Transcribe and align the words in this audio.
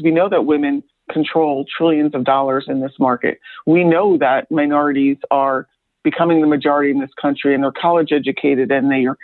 We 0.00 0.12
know 0.12 0.28
that 0.28 0.44
women 0.44 0.84
control 1.10 1.64
trillions 1.76 2.14
of 2.14 2.22
dollars 2.22 2.66
in 2.68 2.80
this 2.80 2.92
market. 3.00 3.40
We 3.66 3.82
know 3.82 4.16
that 4.18 4.48
minorities 4.48 5.16
are 5.32 5.66
becoming 6.04 6.40
the 6.40 6.46
majority 6.46 6.92
in 6.92 7.00
this 7.00 7.10
country 7.20 7.52
and 7.52 7.64
they're 7.64 7.72
college 7.72 8.12
educated 8.12 8.70
and 8.70 8.92
they 8.92 9.06
are 9.06 9.16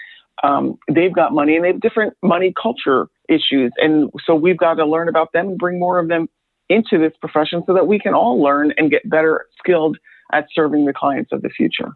um, 0.43 0.77
they've 0.93 1.15
got 1.15 1.33
money 1.33 1.55
and 1.55 1.65
they 1.65 1.69
have 1.69 1.81
different 1.81 2.17
money 2.25 2.53
culture 2.61 3.07
issues. 3.29 3.73
And 3.77 4.11
so 4.27 4.35
we've 4.35 4.59
got 4.59 4.75
to 4.75 4.85
learn 4.85 5.09
about 5.09 5.33
them 5.33 5.51
and 5.51 5.59
bring 5.59 5.79
more 5.79 6.01
of 6.01 6.09
them 6.09 6.29
into 6.69 6.99
this 6.99 7.13
profession 7.21 7.63
so 7.67 7.75
that 7.75 7.87
we 7.87 8.01
can 8.01 8.13
all 8.13 8.43
learn 8.43 8.73
and 8.77 8.91
get 8.91 9.09
better 9.09 9.47
skilled 9.57 9.97
at 10.33 10.49
serving 10.53 10.87
the 10.87 10.93
clients 10.93 11.31
of 11.31 11.43
the 11.43 11.51
future. 11.51 11.93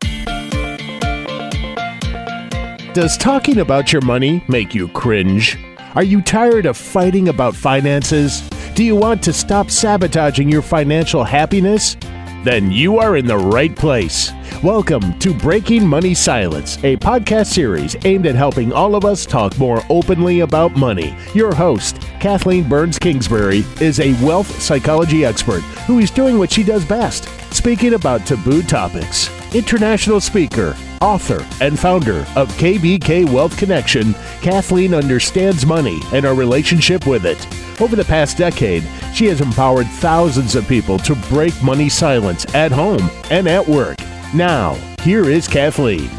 Does 2.95 3.17
talking 3.17 3.59
about 3.59 3.93
your 3.93 4.03
money 4.03 4.45
make 4.47 4.73
you 4.73 4.87
cringe? 4.87 5.59
Are 5.97 6.05
you 6.05 6.23
tired 6.23 6.65
of 6.65 6.77
fighting 6.77 7.29
about 7.29 7.57
finances? 7.57 8.49
Do 8.79 8.85
you 8.85 8.95
want 8.95 9.25
to 9.25 9.33
stop 9.33 9.73
sabotaging 9.73 10.49
your 10.49 10.63
financial 10.63 11.25
happiness? 11.25 11.97
Then 12.45 12.71
you 12.71 12.99
are 13.01 13.17
in 13.17 13.27
the 13.27 13.37
right 13.37 13.75
place. 13.75 14.31
Welcome 14.63 15.19
to 15.19 15.35
Breaking 15.35 15.85
Money 15.85 16.15
Silence, 16.15 16.77
a 16.85 16.97
podcast 16.99 17.47
series 17.47 17.97
aimed 18.05 18.25
at 18.27 18.37
helping 18.37 18.73
all 18.73 18.95
of 18.95 19.05
us 19.05 19.27
talk 19.27 19.59
more 19.59 19.83
openly 19.91 20.41
about 20.41 20.77
money. 20.77 21.13
Your 21.35 21.53
host, 21.53 22.01
Kathleen 22.21 22.69
Burns 22.69 23.01
Kingsbury, 23.01 23.65
is 23.81 23.99
a 23.99 24.13
wealth 24.25 24.63
psychology 24.63 25.25
expert 25.25 25.63
who 25.89 25.99
is 25.99 26.13
doing 26.13 26.39
what 26.39 26.53
she 26.53 26.63
does 26.63 26.85
best 26.85 27.25
speaking 27.53 27.95
about 27.95 28.27
taboo 28.27 28.63
topics. 28.63 29.29
International 29.55 30.21
speaker, 30.21 30.77
author, 31.01 31.47
and 31.63 31.79
founder 31.79 32.19
of 32.37 32.53
KBK 32.59 33.33
Wealth 33.33 33.57
Connection, 33.57 34.13
Kathleen 34.43 34.93
understands 34.93 35.65
money 35.65 36.01
and 36.13 36.27
our 36.27 36.35
relationship 36.35 37.07
with 37.07 37.25
it. 37.25 37.47
Over 37.81 37.97
the 37.97 38.05
past 38.05 38.37
decade, 38.37 38.83
she 39.15 39.25
has 39.27 39.41
empowered 39.41 39.87
thousands 39.87 40.55
of 40.55 40.69
people 40.69 40.99
to 40.99 41.15
break 41.31 41.55
money 41.63 41.89
silence 41.89 42.45
at 42.55 42.71
home 42.71 43.11
and 43.31 43.49
at 43.49 43.67
work. 43.67 43.97
Now, 44.35 44.75
here 45.03 45.31
is 45.31 45.49
Kathleen. 45.49 46.11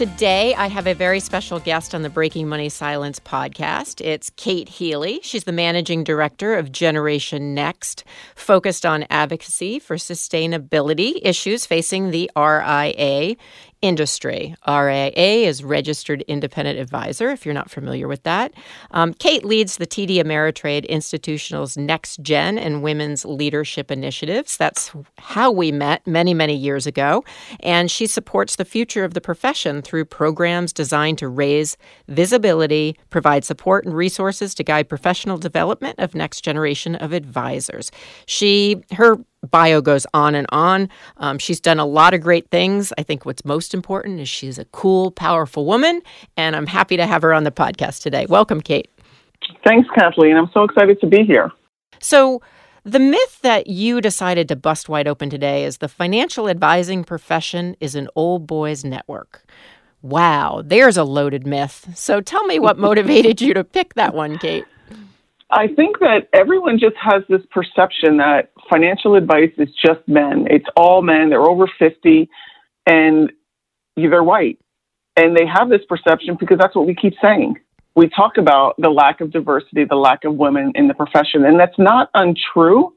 Today, 0.00 0.54
I 0.54 0.68
have 0.68 0.86
a 0.86 0.94
very 0.94 1.20
special 1.20 1.60
guest 1.60 1.94
on 1.94 2.00
the 2.00 2.08
Breaking 2.08 2.48
Money 2.48 2.70
Silence 2.70 3.20
podcast. 3.20 4.00
It's 4.00 4.30
Kate 4.30 4.66
Healy. 4.66 5.20
She's 5.22 5.44
the 5.44 5.52
managing 5.52 6.04
director 6.04 6.54
of 6.54 6.72
Generation 6.72 7.54
Next, 7.54 8.04
focused 8.34 8.86
on 8.86 9.04
advocacy 9.10 9.78
for 9.78 9.96
sustainability 9.96 11.20
issues 11.20 11.66
facing 11.66 12.12
the 12.12 12.30
RIA 12.34 13.36
industry. 13.82 14.54
RIA 14.66 15.46
is 15.48 15.64
Registered 15.64 16.22
Independent 16.22 16.78
Advisor, 16.78 17.30
if 17.30 17.44
you're 17.44 17.54
not 17.54 17.70
familiar 17.70 18.08
with 18.08 18.22
that. 18.24 18.52
Um, 18.90 19.14
Kate 19.14 19.44
leads 19.44 19.76
the 19.76 19.86
TD 19.86 20.16
Ameritrade 20.16 20.88
Institutional's 20.88 21.76
Next 21.76 22.20
Gen 22.22 22.58
and 22.58 22.82
Women's 22.82 23.24
Leadership 23.24 23.90
Initiatives. 23.90 24.56
That's 24.56 24.92
how 25.18 25.50
we 25.50 25.72
met 25.72 26.06
many, 26.06 26.34
many 26.34 26.54
years 26.54 26.86
ago. 26.86 27.24
And 27.60 27.90
she 27.90 28.06
supports 28.06 28.56
the 28.56 28.64
future 28.64 29.04
of 29.04 29.14
the 29.14 29.20
profession 29.20 29.82
through 29.82 30.04
programs 30.04 30.72
designed 30.72 31.18
to 31.18 31.28
raise 31.28 31.76
visibility, 32.08 32.98
provide 33.08 33.44
support 33.44 33.84
and 33.84 33.94
resources 33.94 34.54
to 34.56 34.64
guide 34.64 34.88
professional 34.88 35.38
development 35.38 35.98
of 35.98 36.14
next 36.14 36.42
generation 36.42 36.94
of 36.96 37.12
advisors. 37.12 37.90
She 38.26 38.82
her 38.92 39.18
bio 39.46 39.80
goes 39.80 40.06
on 40.12 40.34
and 40.34 40.46
on. 40.50 40.88
Um, 41.16 41.38
she's 41.38 41.60
done 41.60 41.78
a 41.78 41.86
lot 41.86 42.14
of 42.14 42.20
great 42.20 42.50
things. 42.50 42.92
I 42.98 43.02
think 43.02 43.24
what's 43.24 43.44
most 43.44 43.74
important 43.74 44.20
is 44.20 44.28
she's 44.28 44.58
a 44.58 44.64
cool, 44.66 45.10
powerful 45.10 45.64
woman, 45.64 46.02
and 46.36 46.54
I'm 46.54 46.66
happy 46.66 46.96
to 46.96 47.06
have 47.06 47.22
her 47.22 47.32
on 47.32 47.44
the 47.44 47.50
podcast 47.50 48.02
today. 48.02 48.26
Welcome, 48.28 48.60
Kate. 48.60 48.90
Thanks, 49.66 49.88
Kathleen. 49.94 50.36
I'm 50.36 50.50
so 50.52 50.64
excited 50.64 51.00
to 51.00 51.06
be 51.06 51.24
here. 51.24 51.50
So, 52.00 52.42
the 52.82 52.98
myth 52.98 53.40
that 53.42 53.66
you 53.66 54.00
decided 54.00 54.48
to 54.48 54.56
bust 54.56 54.88
wide 54.88 55.06
open 55.06 55.28
today 55.28 55.64
is 55.64 55.78
the 55.78 55.88
financial 55.88 56.48
advising 56.48 57.04
profession 57.04 57.76
is 57.78 57.94
an 57.94 58.08
old 58.16 58.46
boys 58.46 58.84
network. 58.84 59.44
Wow, 60.02 60.62
there's 60.64 60.96
a 60.96 61.04
loaded 61.04 61.46
myth. 61.46 61.90
So 61.94 62.22
tell 62.22 62.44
me 62.44 62.58
what 62.58 62.78
motivated 62.88 63.42
you 63.42 63.52
to 63.52 63.64
pick 63.64 63.94
that 63.94 64.14
one, 64.14 64.38
Kate. 64.38 64.64
I 65.52 65.66
think 65.68 65.98
that 65.98 66.28
everyone 66.32 66.78
just 66.78 66.96
has 66.96 67.22
this 67.28 67.42
perception 67.50 68.18
that 68.18 68.52
financial 68.70 69.16
advice 69.16 69.50
is 69.58 69.68
just 69.84 70.06
men. 70.06 70.46
It's 70.48 70.66
all 70.76 71.02
men. 71.02 71.30
They're 71.30 71.42
over 71.42 71.68
50 71.78 72.28
and 72.86 73.32
they're 73.96 74.22
white. 74.22 74.58
And 75.16 75.36
they 75.36 75.46
have 75.46 75.68
this 75.68 75.80
perception 75.88 76.36
because 76.38 76.58
that's 76.58 76.76
what 76.76 76.86
we 76.86 76.94
keep 76.94 77.14
saying. 77.20 77.56
We 77.96 78.08
talk 78.08 78.36
about 78.38 78.76
the 78.78 78.90
lack 78.90 79.20
of 79.20 79.32
diversity, 79.32 79.84
the 79.84 79.96
lack 79.96 80.24
of 80.24 80.36
women 80.36 80.72
in 80.76 80.86
the 80.86 80.94
profession, 80.94 81.44
and 81.44 81.58
that's 81.58 81.78
not 81.78 82.08
untrue. 82.14 82.94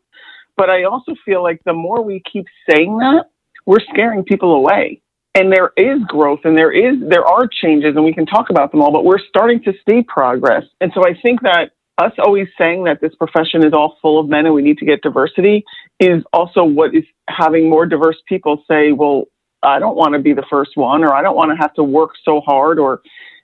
But 0.55 0.69
I 0.69 0.83
also 0.83 1.15
feel 1.25 1.41
like 1.41 1.61
the 1.65 1.73
more 1.73 2.03
we 2.03 2.21
keep 2.31 2.45
saying 2.69 2.99
that, 2.99 3.25
we're 3.65 3.79
scaring 3.91 4.23
people 4.23 4.53
away. 4.53 5.01
And 5.35 5.51
there 5.51 5.71
is 5.75 5.99
growth 6.07 6.41
and 6.43 6.55
there 6.55 6.71
is 6.71 6.95
there 7.09 7.25
are 7.25 7.47
changes 7.47 7.95
and 7.95 8.05
we 8.05 8.13
can 8.13 8.27
talk 8.27 8.51
about 8.51 8.71
them 8.71 8.83
all, 8.83 8.91
but 8.91 9.03
we're 9.03 9.17
starting 9.17 9.63
to 9.63 9.73
see 9.89 10.03
progress. 10.03 10.63
And 10.79 10.91
so 10.93 11.01
I 11.03 11.19
think 11.23 11.41
that 11.41 11.71
us 11.97 12.11
always 12.17 12.47
saying 12.57 12.85
that 12.85 13.01
this 13.01 13.13
profession 13.15 13.65
is 13.65 13.73
all 13.73 13.97
full 14.01 14.19
of 14.19 14.27
men 14.27 14.45
and 14.45 14.55
we 14.55 14.61
need 14.61 14.77
to 14.79 14.85
get 14.85 15.01
diversity 15.01 15.63
is 15.99 16.23
also 16.33 16.63
what 16.63 16.95
is 16.95 17.03
having 17.29 17.69
more 17.69 17.85
diverse 17.85 18.17
people 18.27 18.63
say, 18.67 18.91
well, 18.91 19.25
I 19.61 19.79
don't 19.79 19.95
want 19.95 20.13
to 20.13 20.19
be 20.19 20.33
the 20.33 20.45
first 20.49 20.75
one, 20.75 21.03
or 21.03 21.13
I 21.13 21.21
don't 21.21 21.35
want 21.35 21.51
to 21.51 21.57
have 21.57 21.73
to 21.75 21.83
work 21.83 22.11
so 22.25 22.41
hard, 22.41 22.79
or, 22.79 23.01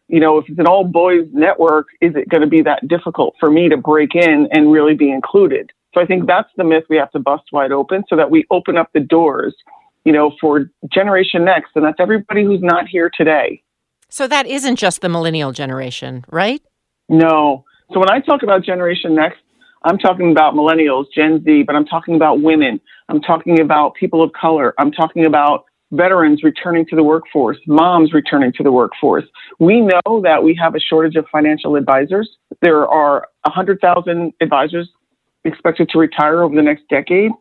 you 0.08 0.20
know, 0.20 0.38
if 0.38 0.50
it's 0.50 0.60
an 0.60 0.68
all 0.68 0.84
boys 0.84 1.28
network, 1.32 1.88
is 2.02 2.14
it 2.16 2.28
going 2.28 2.42
to 2.42 2.48
be 2.48 2.62
that 2.64 2.88
difficult 2.88 3.36
for 3.40 3.50
me 3.50 3.70
to 3.70 3.78
break 3.78 4.16
in 4.16 4.50
and 4.52 4.72
really 4.72 4.96
be 4.96 5.12
included? 5.12 5.72
So 5.94 6.02
I 6.02 6.06
think 6.06 6.28
that's 6.28 6.50
the 6.58 6.64
myth 6.64 6.84
we 6.90 6.98
have 6.98 7.12
to 7.12 7.20
bust 7.20 7.44
wide 7.52 7.72
open 7.72 8.04
so 8.10 8.16
that 8.16 8.30
we 8.30 8.46
open 8.52 8.78
up 8.78 8.90
the 8.94 9.00
doors, 9.00 9.56
you 10.04 10.12
know, 10.12 10.36
for 10.42 10.70
Generation 10.92 11.46
Next, 11.46 11.72
and 11.76 11.86
that's 11.86 12.00
everybody 12.00 12.44
who's 12.44 12.62
not 12.62 12.88
here 12.88 13.10
today. 13.16 13.64
So 14.10 14.28
that 14.28 14.46
isn't 14.46 14.76
just 14.76 15.02
the 15.02 15.10
millennial 15.10 15.52
generation, 15.52 16.26
right? 16.30 16.62
No, 17.08 17.64
so 17.92 18.00
when 18.00 18.10
I 18.10 18.20
talk 18.20 18.44
about 18.44 18.64
Generation 18.64 19.16
Next, 19.16 19.40
I'm 19.84 19.98
talking 19.98 20.32
about 20.32 20.54
millennials, 20.54 21.06
Gen 21.14 21.44
Z, 21.44 21.64
but 21.64 21.76
I'm 21.76 21.86
talking 21.86 22.16
about 22.16 22.42
women. 22.42 22.80
I'm 23.08 23.22
talking 23.22 23.62
about 23.62 23.96
people 23.96 24.22
of 24.22 24.32
color. 24.34 24.74
I'm 24.78 24.92
talking 24.92 25.26
about 25.26 25.66
veterans 25.92 26.44
returning 26.44 26.86
to 26.88 26.96
the 26.96 27.04
workforce, 27.04 27.58
moms 27.66 28.14
returning 28.14 28.52
to 28.54 28.64
the 28.64 28.72
workforce. 28.72 29.24
We 29.60 29.82
know 29.82 30.22
that 30.22 30.44
we 30.44 30.56
have 30.62 30.76
a 30.76 30.80
shortage 30.80 31.16
of 31.16 31.26
financial 31.32 31.76
advisors. 31.76 32.30
There 32.62 32.88
are 32.88 33.28
100,000 33.46 34.34
advisors 34.42 34.90
expected 35.46 35.90
to 35.90 35.98
retire 35.98 36.44
over 36.44 36.56
the 36.56 36.62
next 36.62 36.84
decade, 36.90 37.32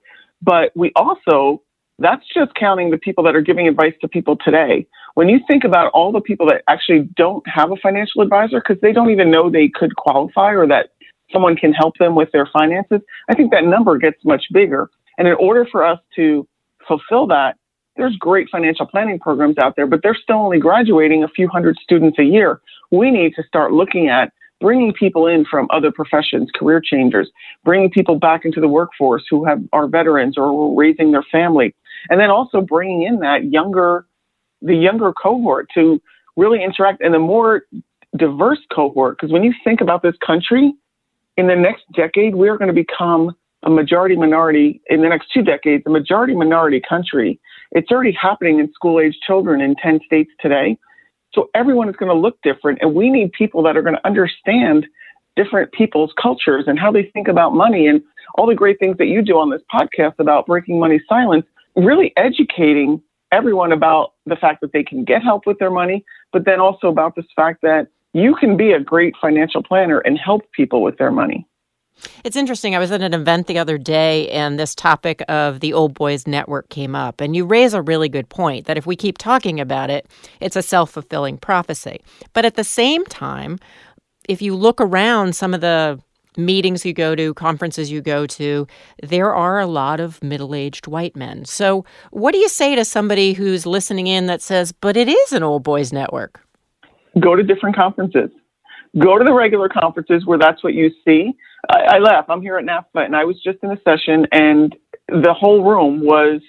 but 0.41 0.73
we 0.75 0.93
also 0.97 1.63
that's 1.99 2.25
just 2.33 2.55
counting 2.55 2.91
the 2.91 2.99
people 2.99 3.25
that 3.25 3.35
are 3.35 3.41
giving 3.41 3.67
advice 3.67 3.95
to 4.01 4.09
people 4.09 4.37
today. 4.37 4.87
When 5.15 5.29
you 5.29 5.41
think 5.49 5.65
about 5.65 5.91
all 5.93 6.13
the 6.13 6.21
people 6.21 6.47
that 6.47 6.63
actually 6.69 7.09
don't 7.17 7.47
have 7.49 7.73
a 7.73 7.77
financial 7.77 8.23
advisor 8.23 8.61
because 8.61 8.81
they 8.81 8.93
don't 8.93 9.11
even 9.11 9.31
know 9.31 9.51
they 9.51 9.69
could 9.69 9.97
qualify 9.97 10.53
or 10.53 10.67
that 10.69 10.91
someone 11.33 11.57
can 11.57 11.73
help 11.73 11.97
them 11.99 12.15
with 12.15 12.31
their 12.33 12.49
finances, 12.53 13.01
I 13.29 13.35
think 13.35 13.51
that 13.51 13.65
number 13.65 13.99
gets 13.99 14.25
much 14.25 14.45
bigger. 14.53 14.91
And 15.19 15.27
in 15.27 15.35
order 15.35 15.67
for 15.71 15.85
us 15.85 15.99
to 16.17 16.47
fulfill 16.87 17.27
that, 17.29 17.57
there's 17.97 18.17
great 18.17 18.49
financial 18.49 18.87
planning 18.87 19.19
programs 19.19 19.59
out 19.59 19.75
there, 19.75 19.87
but 19.87 20.01
they're 20.05 20.15
still 20.15 20.37
only 20.37 20.61
graduating 20.61 21.25
a 21.25 21.29
few 21.29 21.49
hundred 21.49 21.77
students 21.83 22.17
a 22.21 22.25
year. 22.25 22.61
We 22.93 23.11
need 23.11 23.35
to 23.35 23.43
start 23.43 23.73
looking 23.73 24.09
at 24.09 24.33
bringing 24.61 24.93
people 24.93 25.27
in 25.27 25.45
from 25.45 25.67
other 25.71 25.91
professions, 25.91 26.49
career 26.55 26.81
changers, 26.81 27.31
bringing 27.65 27.91
people 27.91 28.19
back 28.19 28.45
into 28.45 28.61
the 28.61 28.69
workforce 28.69 29.25
who 29.29 29.45
have 29.45 29.61
are 29.73 29.89
veterans 29.89 30.37
or 30.37 30.77
raising 30.77 31.13
their 31.13 31.25
family, 31.31 31.75
and 32.11 32.21
then 32.21 32.31
also 32.31 32.61
bringing 32.61 33.03
in 33.03 33.21
that 33.21 33.45
younger, 33.45 34.07
the 34.63 34.75
younger 34.75 35.13
cohort 35.13 35.69
to 35.75 36.01
really 36.37 36.63
interact 36.63 37.01
and 37.01 37.13
the 37.13 37.19
more 37.19 37.63
diverse 38.17 38.61
cohort. 38.73 39.17
Because 39.19 39.33
when 39.33 39.43
you 39.43 39.53
think 39.65 39.81
about 39.81 40.03
this 40.03 40.15
country, 40.25 40.73
in 41.37 41.47
the 41.47 41.57
next 41.57 41.85
decade, 41.95 42.35
we 42.35 42.49
are 42.49 42.59
going 42.59 42.69
to 42.69 42.75
become 42.75 43.35
a 43.63 43.71
majority 43.71 44.17
minority 44.17 44.81
in 44.89 45.03
the 45.03 45.09
next 45.09 45.29
two 45.33 45.43
decades, 45.43 45.85
a 45.87 45.91
majority 45.91 46.35
minority 46.35 46.81
country. 46.87 47.41
It's 47.73 47.91
already 47.91 48.13
happening 48.13 48.59
in 48.59 48.73
school 48.73 49.01
age 49.01 49.17
children 49.27 49.61
in 49.61 49.75
10 49.77 50.01
states 50.07 50.31
today. 50.41 50.79
So 51.35 51.51
everyone 51.55 51.89
is 51.89 51.97
going 51.97 52.11
to 52.11 52.19
look 52.19 52.39
different. 52.43 52.79
And 52.81 52.95
we 52.95 53.11
need 53.11 53.33
people 53.33 53.63
that 53.65 53.77
are 53.77 53.83
going 53.83 53.97
to 53.97 54.07
understand 54.07 54.87
different 55.37 55.71
people's 55.73 56.13
cultures 56.21 56.65
and 56.67 56.79
how 56.79 56.91
they 56.91 57.05
think 57.15 57.29
about 57.29 57.55
money 57.55 57.87
and 57.87 58.03
all 58.35 58.47
the 58.47 58.55
great 58.55 58.79
things 58.79 58.97
that 58.99 59.07
you 59.07 59.23
do 59.23 59.39
on 59.39 59.51
this 59.51 59.63
podcast 59.73 60.15
about 60.19 60.47
breaking 60.47 60.81
money 60.81 61.01
silence 61.09 61.47
really 61.77 62.13
educating 62.17 63.03
everyone 63.33 63.73
about 63.73 64.15
the 64.27 64.37
fact 64.37 64.61
that 64.61 64.73
they 64.73 64.83
can 64.83 65.05
get 65.05 65.23
help 65.23 65.47
with 65.47 65.59
their 65.59 65.71
money, 65.71 66.05
but 66.33 66.45
then 66.45 66.61
also 66.61 66.89
about 66.89 67.15
this 67.15 67.27
fact 67.37 67.63
that 67.63 67.89
you 68.13 68.35
can 68.35 68.57
be 68.57 68.73
a 68.73 68.81
great 68.81 69.15
financial 69.21 69.63
planner 69.63 69.99
and 69.99 70.19
help 70.19 70.51
people 70.53 70.83
with 70.83 70.97
their 70.99 71.11
money. 71.11 71.47
It's 72.25 72.37
interesting. 72.37 72.75
I 72.75 72.79
was 72.79 72.93
at 72.93 73.03
an 73.03 73.13
event 73.13 73.49
the 73.49 73.59
other 73.59 73.77
day 73.77 74.29
and 74.31 74.59
this 74.59 74.75
topic 74.75 75.23
of 75.29 75.61
the 75.61 75.73
Old 75.73 75.95
Boys 75.95 76.27
Network 76.27 76.69
came 76.69 76.95
up. 76.95 77.21
And 77.21 77.35
you 77.35 77.45
raise 77.45 77.75
a 77.75 77.83
really 77.83 78.09
good 78.09 78.29
point 78.29 78.67
that 78.67 78.77
if 78.77 78.87
we 78.87 78.97
keep 78.97 79.19
talking 79.19 79.59
about 79.59 79.91
it, 79.91 80.07
it's 80.41 80.57
a 80.57 80.63
self 80.63 80.91
fulfilling 80.91 81.39
prophecy. 81.39 82.01
But 82.33 82.45
at 82.45 82.55
the 82.55 82.65
same 82.65 83.05
time, 83.07 83.59
if 84.29 84.41
you 84.41 84.55
look 84.55 84.81
around 84.81 85.35
some 85.35 85.55
of 85.55 85.61
the 85.61 86.01
meetings 86.39 86.87
you 86.87 86.93
go 86.93 87.15
to, 87.15 87.35
conferences 87.35 87.91
you 87.91 88.01
go 88.01 88.27
to, 88.27 88.67
there 89.03 89.35
are 89.35 89.61
a 89.61 89.67
lot 89.67 90.01
of 90.01 90.23
middle 90.23 90.55
aged 90.55 90.87
white 90.87 91.17
men. 91.17 91.45
So, 91.45 91.85
what 92.11 92.33
do 92.33 92.39
you 92.39 92.49
say 92.49 92.75
to 92.77 92.85
somebody 92.85 93.33
who's 93.33 93.67
listening 93.67 94.07
in 94.07 94.27
that 94.27 94.41
says, 94.41 94.73
but 94.73 94.97
it 94.97 95.09
is 95.09 95.33
an 95.33 95.43
old 95.43 95.63
boys 95.63 95.93
network? 95.93 96.41
Go 97.21 97.35
to 97.35 97.43
different 97.43 97.77
conferences. 97.77 98.31
Go 98.99 99.19
to 99.19 99.25
the 99.25 99.35
regular 99.35 99.69
conferences 99.69 100.25
where 100.25 100.39
that's 100.39 100.63
what 100.65 100.75
you 100.75 100.91
see. 101.05 101.33
I, 101.69 101.97
I 101.97 101.99
laugh. 101.99 102.27
I'm 102.29 102.41
here 102.41 102.57
at 102.57 102.65
NAPFA 102.65 103.05
and 103.05 103.17
I 103.17 103.25
was 103.25 103.37
just 103.43 103.59
in 103.63 103.71
a 103.71 103.81
session 103.83 104.27
and 104.33 104.75
the 105.09 105.35
whole 105.35 105.65
room 105.65 106.01
was 106.01 106.41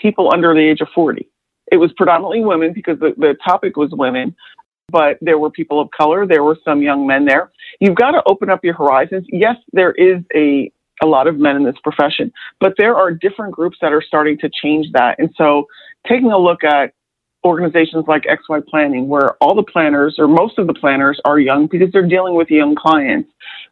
people 0.00 0.30
under 0.32 0.54
the 0.54 0.60
age 0.60 0.80
of 0.80 0.88
40. 0.94 1.28
It 1.70 1.76
was 1.76 1.92
predominantly 1.96 2.44
women 2.44 2.72
because 2.74 2.98
the, 2.98 3.14
the 3.16 3.34
topic 3.46 3.76
was 3.76 3.90
women, 3.92 4.36
but 4.92 5.18
there 5.22 5.38
were 5.38 5.50
people 5.50 5.80
of 5.80 5.90
color. 5.90 6.26
There 6.26 6.44
were 6.44 6.58
some 6.64 6.82
young 6.82 7.06
men 7.06 7.24
there. 7.24 7.50
You've 7.80 7.96
got 7.96 8.12
to 8.12 8.22
open 8.26 8.50
up 8.50 8.62
your 8.62 8.74
horizons. 8.74 9.26
Yes, 9.30 9.56
there 9.72 9.92
is 9.92 10.22
a, 10.34 10.70
a 11.02 11.06
lot 11.06 11.26
of 11.26 11.38
men 11.38 11.56
in 11.56 11.64
this 11.64 11.76
profession, 11.82 12.32
but 12.60 12.74
there 12.78 12.94
are 12.94 13.10
different 13.10 13.54
groups 13.54 13.78
that 13.80 13.92
are 13.92 14.02
starting 14.06 14.38
to 14.38 14.50
change 14.62 14.86
that. 14.92 15.16
And 15.18 15.30
so 15.36 15.66
taking 16.06 16.30
a 16.30 16.38
look 16.38 16.62
at 16.62 16.92
organizations 17.44 18.04
like 18.06 18.22
XY 18.24 18.64
Planning, 18.66 19.08
where 19.08 19.32
all 19.40 19.54
the 19.54 19.64
planners 19.64 20.16
or 20.18 20.28
most 20.28 20.58
of 20.58 20.66
the 20.66 20.74
planners 20.74 21.20
are 21.24 21.38
young 21.38 21.66
because 21.66 21.90
they're 21.92 22.06
dealing 22.06 22.34
with 22.34 22.48
young 22.50 22.74
clients. 22.76 23.28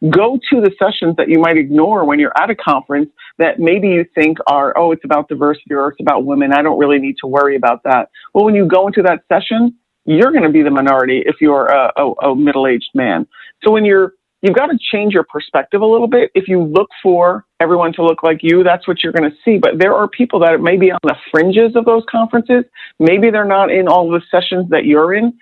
Go 0.09 0.37
to 0.49 0.61
the 0.61 0.71
sessions 0.77 1.15
that 1.17 1.29
you 1.29 1.39
might 1.39 1.57
ignore 1.57 2.03
when 2.03 2.19
you're 2.19 2.33
at 2.37 2.49
a 2.49 2.55
conference 2.55 3.09
that 3.37 3.59
maybe 3.59 3.87
you 3.87 4.05
think 4.13 4.37
are, 4.47 4.77
oh, 4.77 4.91
it's 4.91 5.05
about 5.05 5.29
diversity 5.29 5.73
or 5.73 5.89
it's 5.89 6.01
about 6.01 6.25
women. 6.25 6.51
I 6.53 6.61
don't 6.61 6.77
really 6.77 6.99
need 6.99 7.15
to 7.21 7.27
worry 7.27 7.55
about 7.55 7.83
that. 7.83 8.09
Well, 8.33 8.43
when 8.45 8.55
you 8.55 8.65
go 8.65 8.87
into 8.87 9.03
that 9.03 9.23
session, 9.29 9.75
you're 10.11 10.31
going 10.31 10.43
to 10.43 10.49
be 10.49 10.61
the 10.61 10.71
minority 10.71 11.23
if 11.25 11.35
you're 11.39 11.67
a, 11.67 11.91
a, 11.95 12.11
a 12.29 12.35
middle 12.35 12.67
aged 12.67 12.89
man. 12.93 13.27
So 13.63 13.71
when 13.71 13.85
you're 13.85 14.13
you've 14.41 14.55
got 14.55 14.67
to 14.67 14.77
change 14.91 15.13
your 15.13 15.23
perspective 15.23 15.81
a 15.81 15.85
little 15.85 16.07
bit. 16.07 16.31
If 16.33 16.47
you 16.47 16.63
look 16.63 16.89
for 17.01 17.45
everyone 17.59 17.93
to 17.93 18.03
look 18.03 18.23
like 18.23 18.39
you, 18.41 18.63
that's 18.63 18.87
what 18.87 19.03
you're 19.03 19.13
going 19.13 19.29
to 19.29 19.37
see. 19.45 19.57
But 19.57 19.77
there 19.77 19.93
are 19.93 20.07
people 20.07 20.39
that 20.39 20.59
may 20.59 20.77
be 20.77 20.91
on 20.91 20.99
the 21.03 21.15
fringes 21.29 21.75
of 21.75 21.85
those 21.85 22.03
conferences. 22.09 22.65
Maybe 22.99 23.29
they're 23.29 23.45
not 23.45 23.71
in 23.71 23.87
all 23.87 24.09
the 24.09 24.21
sessions 24.31 24.69
that 24.69 24.85
you're 24.85 25.13
in. 25.13 25.33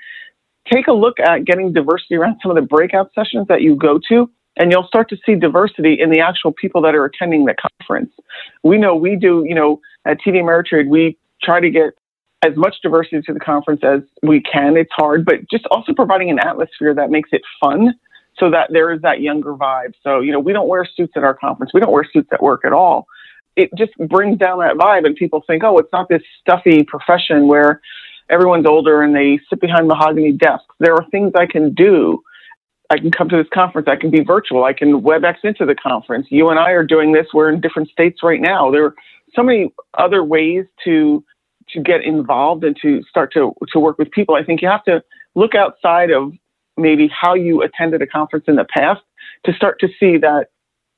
Take 0.72 0.88
a 0.88 0.94
look 0.94 1.20
at 1.20 1.46
getting 1.46 1.74
diversity 1.74 2.16
around 2.16 2.40
some 2.44 2.52
of 2.52 2.56
the 2.56 2.68
breakout 2.68 3.12
sessions 3.16 3.48
that 3.48 3.62
you 3.62 3.76
go 3.76 4.00
to, 4.10 4.30
and 4.58 4.72
you'll 4.72 4.88
start 4.88 5.10
to 5.10 5.18
see 5.26 5.36
diversity 5.36 5.98
in 6.00 6.12
the 6.12 6.20
actual 6.20 6.52
people 6.52 6.82
that 6.82 6.94
are 6.94 7.06
attending 7.06 7.46
the 7.46 7.56
conference. 7.56 8.12
We 8.64 8.78
know 8.78 8.96
we 8.96 9.16
do, 9.16 9.44
you 9.48 9.56
know, 9.56 9.80
at 10.06 10.20
TD 10.20 10.36
Ameritrade, 10.36 10.88
we 10.88 11.18
try 11.42 11.60
to 11.60 11.70
get 11.70 11.94
as 12.42 12.56
much 12.56 12.76
diversity 12.82 13.22
to 13.22 13.34
the 13.34 13.40
conference 13.40 13.82
as 13.84 14.02
we 14.24 14.42
can. 14.42 14.78
It's 14.78 14.92
hard, 14.94 15.26
but 15.26 15.50
just 15.52 15.66
also 15.72 15.94
providing 15.94 16.30
an 16.30 16.40
atmosphere 16.40 16.94
that 16.94 17.10
makes 17.10 17.30
it 17.32 17.42
fun 17.60 17.94
so 18.40 18.50
that 18.50 18.70
there 18.72 18.92
is 18.92 19.02
that 19.02 19.22
younger 19.22 19.54
vibe. 19.54 19.94
So, 20.04 20.22
you 20.22 20.32
know, 20.32 20.40
we 20.40 20.54
don't 20.54 20.68
wear 20.68 20.88
suits 20.96 21.14
at 21.18 21.24
our 21.24 21.34
conference. 21.34 21.74
We 21.74 21.82
don't 21.82 21.92
wear 21.92 22.06
suits 22.12 22.30
at 22.32 22.42
work 22.42 22.64
at 22.66 22.72
all. 22.72 23.08
It 23.58 23.70
just 23.78 23.92
brings 23.98 24.38
down 24.38 24.60
that 24.60 24.76
vibe 24.76 25.06
and 25.06 25.16
people 25.16 25.44
think, 25.46 25.64
oh, 25.64 25.78
it's 25.78 25.92
not 25.92 26.08
this 26.08 26.22
stuffy 26.40 26.84
profession 26.84 27.48
where 27.48 27.82
everyone's 28.30 28.66
older 28.66 29.02
and 29.02 29.14
they 29.14 29.40
sit 29.50 29.60
behind 29.60 29.88
mahogany 29.88 30.32
desks. 30.32 30.74
There 30.80 30.94
are 30.94 31.06
things 31.12 31.34
I 31.36 31.46
can 31.46 31.74
do. 31.74 32.24
I 32.90 32.98
can 32.98 33.12
come 33.12 33.28
to 33.30 33.38
this 33.38 33.48
conference. 33.54 33.88
I 33.90 33.98
can 33.98 34.12
be 34.12 34.24
virtual. 34.24 34.64
I 34.64 34.74
can 34.74 35.02
WebEx 35.02 35.36
into 35.44 35.66
the 35.66 35.76
conference. 35.76 36.28
You 36.30 36.50
and 36.50 36.58
I 36.60 36.72
are 36.72 36.86
doing 36.86 37.12
this. 37.12 37.28
We're 37.34 37.50
in 37.50 37.60
different 37.60 37.90
states 37.90 38.20
right 38.24 38.40
now. 38.40 38.72
There 38.72 38.86
are 38.86 38.96
so 39.36 39.44
many 39.44 39.74
other 39.98 40.24
ways 40.24 40.66
to 40.86 41.24
to 41.74 41.82
get 41.82 42.04
involved 42.04 42.64
and 42.64 42.78
to 42.82 43.04
start 43.04 43.34
to 43.34 43.54
to 43.72 43.80
work 43.80 43.98
with 43.98 44.12
people. 44.12 44.36
I 44.36 44.44
think 44.44 44.62
you 44.62 44.68
have 44.68 44.84
to 44.86 45.04
look 45.36 45.56
outside 45.56 46.12
of 46.12 46.34
maybe 46.78 47.10
how 47.10 47.34
you 47.34 47.62
attended 47.62 48.02
a 48.02 48.08
conference 48.08 48.46
in 48.48 48.56
the 48.56 48.66
past 48.66 49.02
to 49.46 49.54
start 49.54 49.80
to 49.82 49.88
see 50.00 50.18
that 50.18 50.48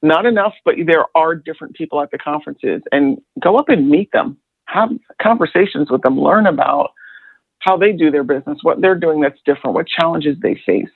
not 0.01 0.25
enough, 0.25 0.53
but 0.65 0.75
there 0.85 1.05
are 1.15 1.35
different 1.35 1.75
people 1.75 2.01
at 2.01 2.11
the 2.11 2.17
conferences 2.17 2.81
and 2.91 3.21
go 3.39 3.57
up 3.57 3.69
and 3.69 3.89
meet 3.89 4.11
them, 4.11 4.37
have 4.65 4.89
conversations 5.21 5.91
with 5.91 6.01
them, 6.01 6.19
learn 6.19 6.47
about 6.47 6.91
how 7.59 7.77
they 7.77 7.91
do 7.91 8.09
their 8.09 8.23
business, 8.23 8.57
what 8.63 8.81
they're 8.81 8.95
doing 8.95 9.21
that's 9.21 9.39
different, 9.45 9.75
what 9.75 9.87
challenges 9.87 10.35
they 10.41 10.59
face. 10.65 10.89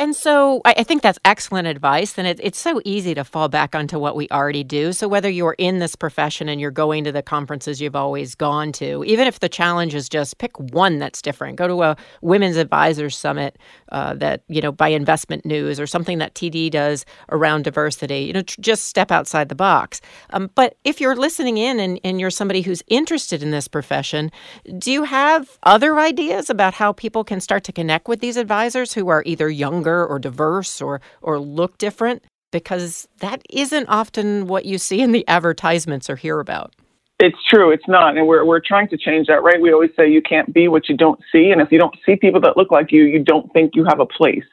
And 0.00 0.16
so 0.16 0.62
I, 0.64 0.76
I 0.78 0.82
think 0.82 1.02
that's 1.02 1.18
excellent 1.26 1.68
advice. 1.68 2.16
And 2.16 2.26
it, 2.26 2.40
it's 2.42 2.58
so 2.58 2.80
easy 2.86 3.12
to 3.12 3.22
fall 3.22 3.50
back 3.50 3.74
onto 3.74 3.98
what 3.98 4.16
we 4.16 4.28
already 4.30 4.64
do. 4.64 4.94
So 4.94 5.06
whether 5.06 5.28
you're 5.28 5.56
in 5.58 5.78
this 5.78 5.94
profession 5.94 6.48
and 6.48 6.58
you're 6.58 6.70
going 6.70 7.04
to 7.04 7.12
the 7.12 7.22
conferences 7.22 7.82
you've 7.82 7.94
always 7.94 8.34
gone 8.34 8.72
to, 8.72 9.04
even 9.04 9.26
if 9.26 9.40
the 9.40 9.48
challenge 9.50 9.94
is 9.94 10.08
just 10.08 10.38
pick 10.38 10.58
one 10.58 11.00
that's 11.00 11.20
different, 11.20 11.56
go 11.56 11.68
to 11.68 11.82
a 11.82 11.96
women's 12.22 12.56
advisors 12.56 13.14
summit 13.14 13.58
uh, 13.92 14.14
that, 14.14 14.42
you 14.48 14.62
know, 14.62 14.72
by 14.72 14.88
investment 14.88 15.44
news 15.44 15.78
or 15.78 15.86
something 15.86 16.16
that 16.16 16.32
TD 16.32 16.70
does 16.70 17.04
around 17.30 17.64
diversity, 17.64 18.20
you 18.20 18.32
know, 18.32 18.40
tr- 18.40 18.58
just 18.62 18.84
step 18.84 19.10
outside 19.10 19.50
the 19.50 19.54
box. 19.54 20.00
Um, 20.30 20.48
but 20.54 20.78
if 20.82 20.98
you're 20.98 21.14
listening 21.14 21.58
in 21.58 21.78
and, 21.78 22.00
and 22.02 22.18
you're 22.18 22.30
somebody 22.30 22.62
who's 22.62 22.82
interested 22.86 23.42
in 23.42 23.50
this 23.50 23.68
profession, 23.68 24.32
do 24.78 24.90
you 24.90 25.04
have 25.04 25.58
other 25.64 25.98
ideas 25.98 26.48
about 26.48 26.72
how 26.72 26.94
people 26.94 27.22
can 27.22 27.38
start 27.38 27.64
to 27.64 27.72
connect 27.72 28.08
with 28.08 28.20
these 28.20 28.38
advisors 28.38 28.94
who 28.94 29.08
are 29.08 29.22
either 29.26 29.50
young 29.50 29.82
younger 29.90 30.06
or 30.06 30.18
diverse 30.18 30.80
or 30.82 31.00
or 31.22 31.38
look 31.38 31.78
different 31.78 32.22
because 32.52 33.08
that 33.18 33.42
isn't 33.50 33.86
often 33.88 34.46
what 34.46 34.64
you 34.64 34.78
see 34.78 35.00
in 35.00 35.12
the 35.12 35.24
advertisements 35.28 36.10
or 36.10 36.16
hear 36.16 36.40
about. 36.40 36.74
It's 37.20 37.38
true. 37.48 37.70
It's 37.70 37.86
not. 37.86 38.16
And 38.16 38.26
we're, 38.26 38.44
we're 38.44 38.62
trying 38.64 38.88
to 38.88 38.96
change 38.96 39.26
that, 39.26 39.42
right? 39.42 39.60
We 39.60 39.72
always 39.72 39.90
say 39.94 40.10
you 40.10 40.22
can't 40.22 40.52
be 40.52 40.68
what 40.68 40.88
you 40.88 40.96
don't 40.96 41.20
see. 41.30 41.50
And 41.52 41.60
if 41.60 41.70
you 41.70 41.78
don't 41.78 41.94
see 42.04 42.16
people 42.16 42.40
that 42.40 42.56
look 42.56 42.70
like 42.72 42.90
you, 42.90 43.04
you 43.04 43.22
don't 43.22 43.52
think 43.52 43.72
you 43.74 43.84
have 43.84 44.00
a 44.00 44.06
place. 44.06 44.48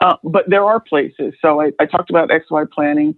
Uh, 0.00 0.16
but 0.22 0.44
there 0.46 0.64
are 0.64 0.78
places. 0.78 1.32
So 1.40 1.60
I, 1.62 1.72
I 1.80 1.86
talked 1.86 2.10
about 2.10 2.28
XY 2.28 2.70
planning. 2.70 3.16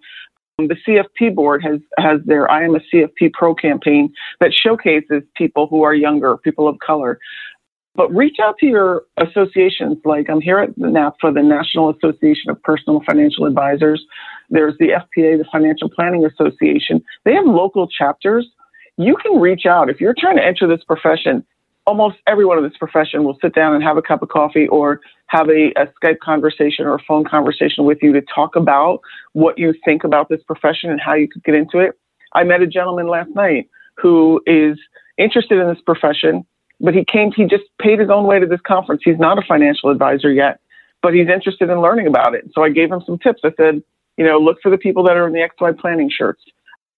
Um, 0.59 0.69
the 0.69 0.77
CFP 0.87 1.35
board 1.35 1.63
has, 1.65 1.81
has 1.99 2.21
their 2.25 2.49
I 2.51 2.65
am 2.65 2.77
a 2.77 2.81
CFP 2.93 3.33
pro 3.33 3.55
campaign 3.55 4.15
that 4.41 4.53
showcases 4.55 5.23
people 5.37 5.67
who 5.67 5.83
are 5.83 5.95
younger, 5.95 6.37
people 6.37 6.69
of 6.69 6.79
color. 6.79 7.19
But 7.97 8.13
reach 8.15 8.37
out 8.43 8.59
to 8.59 8.67
your 8.67 9.05
associations. 9.19 9.99
Like 10.05 10.29
I'm 10.29 10.41
here 10.41 10.59
at 10.59 10.75
the 10.77 10.87
NAPFA, 10.87 11.35
the 11.35 11.43
National 11.43 11.91
Association 11.91 12.51
of 12.51 12.61
Personal 12.63 13.03
Financial 13.07 13.47
Advisors. 13.47 14.05
There's 14.51 14.75
the 14.79 14.89
FPA, 14.89 15.39
the 15.39 15.47
Financial 15.51 15.89
Planning 15.89 16.25
Association. 16.25 17.03
They 17.25 17.35
have 17.35 17.47
local 17.47 17.87
chapters. 17.87 18.49
You 18.97 19.17
can 19.17 19.41
reach 19.41 19.67
out. 19.67 19.91
If 19.91 20.01
you're 20.01 20.15
trying 20.19 20.37
to 20.37 20.45
enter 20.45 20.67
this 20.67 20.83
profession, 20.85 21.45
almost 21.87 22.17
everyone 22.27 22.59
in 22.59 22.65
this 22.65 22.77
profession 22.77 23.25
will 23.25 23.39
sit 23.41 23.55
down 23.55 23.75
and 23.75 23.83
have 23.83 23.97
a 23.97 24.03
cup 24.03 24.23
of 24.23 24.29
coffee 24.29 24.67
or 24.69 25.01
have 25.27 25.49
a, 25.49 25.73
a, 25.77 25.87
Skype 26.03 26.19
conversation 26.19 26.87
or 26.87 26.95
a 26.95 27.03
phone 27.07 27.25
conversation 27.25 27.85
with 27.85 27.99
you 28.03 28.13
to 28.13 28.23
talk 28.23 28.57
about 28.57 29.01
what 29.33 29.59
you 29.59 29.75
think 29.85 30.05
about 30.05 30.29
this 30.29 30.43
profession 30.47 30.91
and 30.91 31.01
how 31.01 31.15
you 31.15 31.29
could 31.29 31.45
get 31.45 31.55
into 31.55 31.79
it. 31.79 31.99
I 32.35 32.45
met 32.45 32.63
a 32.63 32.67
gentleman 32.67 33.09
last 33.09 33.31
night 33.35 33.69
who 33.97 34.41
is 34.47 34.79
interested 35.19 35.59
in 35.59 35.69
this 35.69 35.81
profession 35.85 36.45
but 36.81 36.95
he 36.95 37.05
came, 37.05 37.33
he 37.33 37.45
just 37.45 37.65
paid 37.81 37.99
his 37.99 38.11
own 38.11 38.27
way 38.27 38.39
to 38.41 38.47
this 38.47 38.61
conference. 38.67 39.03
He's 39.05 39.19
not 39.19 39.39
a 39.39 39.43
financial 39.47 39.91
advisor 39.91 40.33
yet, 40.33 40.61
but 41.03 41.15
he's 41.15 41.29
interested 41.29 41.71
in 41.71 41.81
learning 41.81 42.07
about 42.07 42.35
it. 42.35 42.51
So 42.55 42.63
I 42.63 42.71
gave 42.71 42.91
him 42.91 43.03
some 43.07 43.19
tips. 43.19 43.43
I 43.45 43.53
said, 43.57 43.83
you 44.17 44.25
know, 44.25 44.39
look 44.39 44.59
for 44.63 44.71
the 44.71 44.79
people 44.79 45.05
that 45.05 45.17
are 45.17 45.27
in 45.27 45.33
the 45.33 45.49
XY 45.61 45.79
planning 45.79 46.11
shirts. 46.11 46.43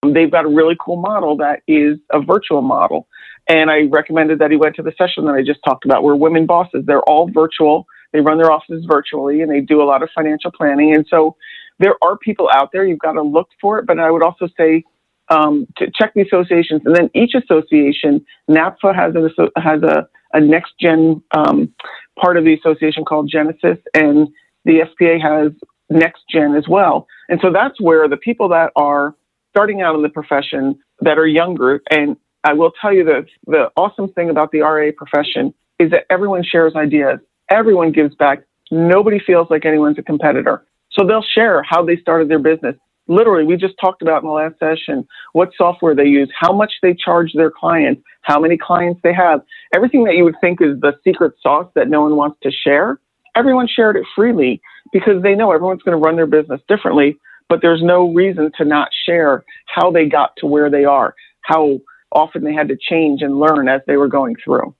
Um, 0.03 0.13
they've 0.13 0.31
got 0.31 0.45
a 0.45 0.49
really 0.49 0.75
cool 0.79 0.97
model 0.97 1.37
that 1.37 1.61
is 1.67 1.97
a 2.11 2.21
virtual 2.21 2.61
model. 2.61 3.07
And 3.47 3.71
I 3.71 3.83
recommended 3.83 4.39
that 4.39 4.51
he 4.51 4.57
went 4.57 4.75
to 4.75 4.83
the 4.83 4.93
session 4.97 5.25
that 5.25 5.33
I 5.33 5.41
just 5.41 5.59
talked 5.65 5.85
about 5.85 6.03
where 6.03 6.15
women 6.15 6.45
bosses, 6.45 6.83
they're 6.85 7.01
all 7.03 7.29
virtual. 7.31 7.85
They 8.13 8.19
run 8.19 8.37
their 8.37 8.51
offices 8.51 8.85
virtually 8.85 9.41
and 9.41 9.51
they 9.51 9.61
do 9.61 9.81
a 9.81 9.85
lot 9.85 10.03
of 10.03 10.09
financial 10.13 10.51
planning. 10.51 10.93
And 10.93 11.05
so 11.09 11.35
there 11.79 11.95
are 12.03 12.17
people 12.17 12.49
out 12.53 12.71
there. 12.71 12.85
You've 12.85 12.99
got 12.99 13.13
to 13.13 13.21
look 13.21 13.49
for 13.61 13.79
it. 13.79 13.85
But 13.85 13.99
I 13.99 14.11
would 14.11 14.23
also 14.23 14.47
say 14.57 14.83
um, 15.29 15.67
to 15.77 15.91
check 15.93 16.13
the 16.13 16.21
associations, 16.21 16.81
and 16.85 16.95
then 16.95 17.09
each 17.13 17.33
association, 17.35 18.25
NAPFA 18.49 18.95
has 18.95 19.13
a 19.15 19.59
has 19.59 19.83
a, 19.83 20.07
a 20.33 20.39
next 20.39 20.73
gen 20.79 21.21
um, 21.35 21.73
part 22.19 22.37
of 22.37 22.45
the 22.45 22.53
association 22.53 23.05
called 23.05 23.29
Genesis, 23.29 23.77
and 23.93 24.27
the 24.65 24.85
FPA 25.01 25.21
has 25.21 25.51
next 25.89 26.23
gen 26.29 26.55
as 26.55 26.67
well. 26.67 27.07
And 27.29 27.39
so 27.41 27.51
that's 27.51 27.79
where 27.79 28.07
the 28.07 28.17
people 28.17 28.49
that 28.49 28.71
are 28.75 29.15
starting 29.51 29.81
out 29.81 29.95
in 29.95 30.01
the 30.01 30.09
profession 30.09 30.77
that 31.01 31.17
are 31.17 31.27
younger, 31.27 31.81
and 31.91 32.17
I 32.43 32.53
will 32.53 32.71
tell 32.81 32.93
you 32.93 33.03
that 33.05 33.25
the 33.45 33.69
awesome 33.75 34.11
thing 34.13 34.29
about 34.29 34.51
the 34.51 34.61
RIA 34.61 34.93
profession 34.93 35.53
is 35.79 35.91
that 35.91 36.05
everyone 36.09 36.43
shares 36.43 36.73
ideas, 36.75 37.19
everyone 37.49 37.91
gives 37.91 38.15
back, 38.15 38.39
nobody 38.71 39.19
feels 39.19 39.47
like 39.49 39.65
anyone's 39.65 39.97
a 39.99 40.03
competitor. 40.03 40.65
So 40.91 41.05
they'll 41.05 41.25
share 41.35 41.61
how 41.63 41.85
they 41.85 41.97
started 41.97 42.29
their 42.29 42.39
business 42.39 42.75
literally 43.07 43.45
we 43.45 43.55
just 43.55 43.75
talked 43.79 44.01
about 44.01 44.21
in 44.21 44.27
the 44.27 44.33
last 44.33 44.57
session 44.59 45.07
what 45.33 45.49
software 45.57 45.95
they 45.95 46.05
use 46.05 46.31
how 46.37 46.51
much 46.51 46.73
they 46.81 46.93
charge 46.93 47.31
their 47.33 47.51
clients 47.51 48.01
how 48.21 48.41
many 48.41 48.57
clients 48.57 48.99
they 49.03 49.13
have. 49.13 49.41
Everything 49.73 50.03
that 50.03 50.15
you 50.15 50.25
would 50.25 50.35
think 50.41 50.61
is 50.61 50.77
the 50.81 50.93
secret 51.01 51.33
sauce 51.41 51.71
that 51.75 51.87
no 51.87 52.01
one 52.01 52.15
wants 52.15 52.37
to 52.43 52.51
share 52.51 52.99
everyone 53.35 53.67
shared 53.67 53.95
it 53.95 54.05
freely 54.15 54.61
because 54.91 55.21
they 55.21 55.35
know 55.35 55.51
everyone's 55.51 55.83
going 55.83 55.97
to 55.97 56.03
run 56.03 56.15
their 56.15 56.27
business 56.27 56.61
differently 56.67 57.17
but 57.49 57.61
there's 57.61 57.81
no 57.81 58.13
reason 58.13 58.51
to 58.57 58.65
not 58.65 58.89
share 59.05 59.43
how 59.67 59.91
they 59.91 60.05
got 60.05 60.31
to 60.37 60.45
where 60.45 60.69
they 60.69 60.85
are 60.85 61.13
how 61.41 61.79
often 62.11 62.43
they 62.43 62.53
had 62.53 62.67
to 62.69 62.77
change 62.77 63.21
and 63.21 63.39
learn 63.39 63.67
as 63.67 63.81
they 63.87 63.97
were 63.97 64.07
going 64.07 64.35
through. 64.43 64.73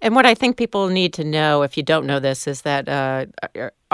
And 0.00 0.14
what 0.14 0.24
I 0.24 0.34
think 0.34 0.56
people 0.56 0.88
need 0.88 1.12
to 1.14 1.24
know, 1.24 1.62
if 1.62 1.76
you 1.76 1.82
don't 1.82 2.06
know 2.06 2.20
this, 2.20 2.46
is 2.46 2.62
that 2.62 2.88
uh, 2.88 3.26